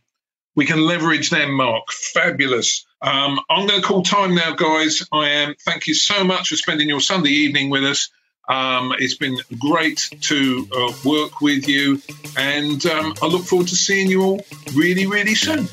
we 0.56 0.65
can 0.65 0.86
leverage 0.86 1.30
them. 1.30 1.52
Mark, 1.52 1.91
fabulous. 1.91 2.86
Um, 3.02 3.39
I'm 3.50 3.67
going 3.67 3.82
to 3.82 3.86
call 3.86 4.04
time 4.04 4.36
now, 4.36 4.56
guys. 4.56 5.04
I 5.12 5.30
am. 5.30 5.56
Thank 5.65 5.88
you 5.88 5.93
so 5.93 6.24
much 6.24 6.50
for 6.50 6.56
spending 6.56 6.88
your 6.88 7.02
Sunday 7.02 7.32
evening 7.32 7.69
with 7.69 7.84
us. 7.84 8.10
Um, 8.48 8.93
it's 9.00 9.15
been 9.15 9.38
great 9.60 10.08
to 10.21 10.67
uh, 10.71 10.93
work 11.04 11.41
with 11.41 11.67
you, 11.67 12.00
and 12.38 12.86
um, 12.86 13.15
I 13.21 13.26
look 13.26 13.43
forward 13.43 13.67
to 13.69 13.76
seeing 13.76 14.08
you 14.08 14.21
all 14.21 14.45
really, 14.76 15.08
really 15.08 15.36
soon. 15.36 15.67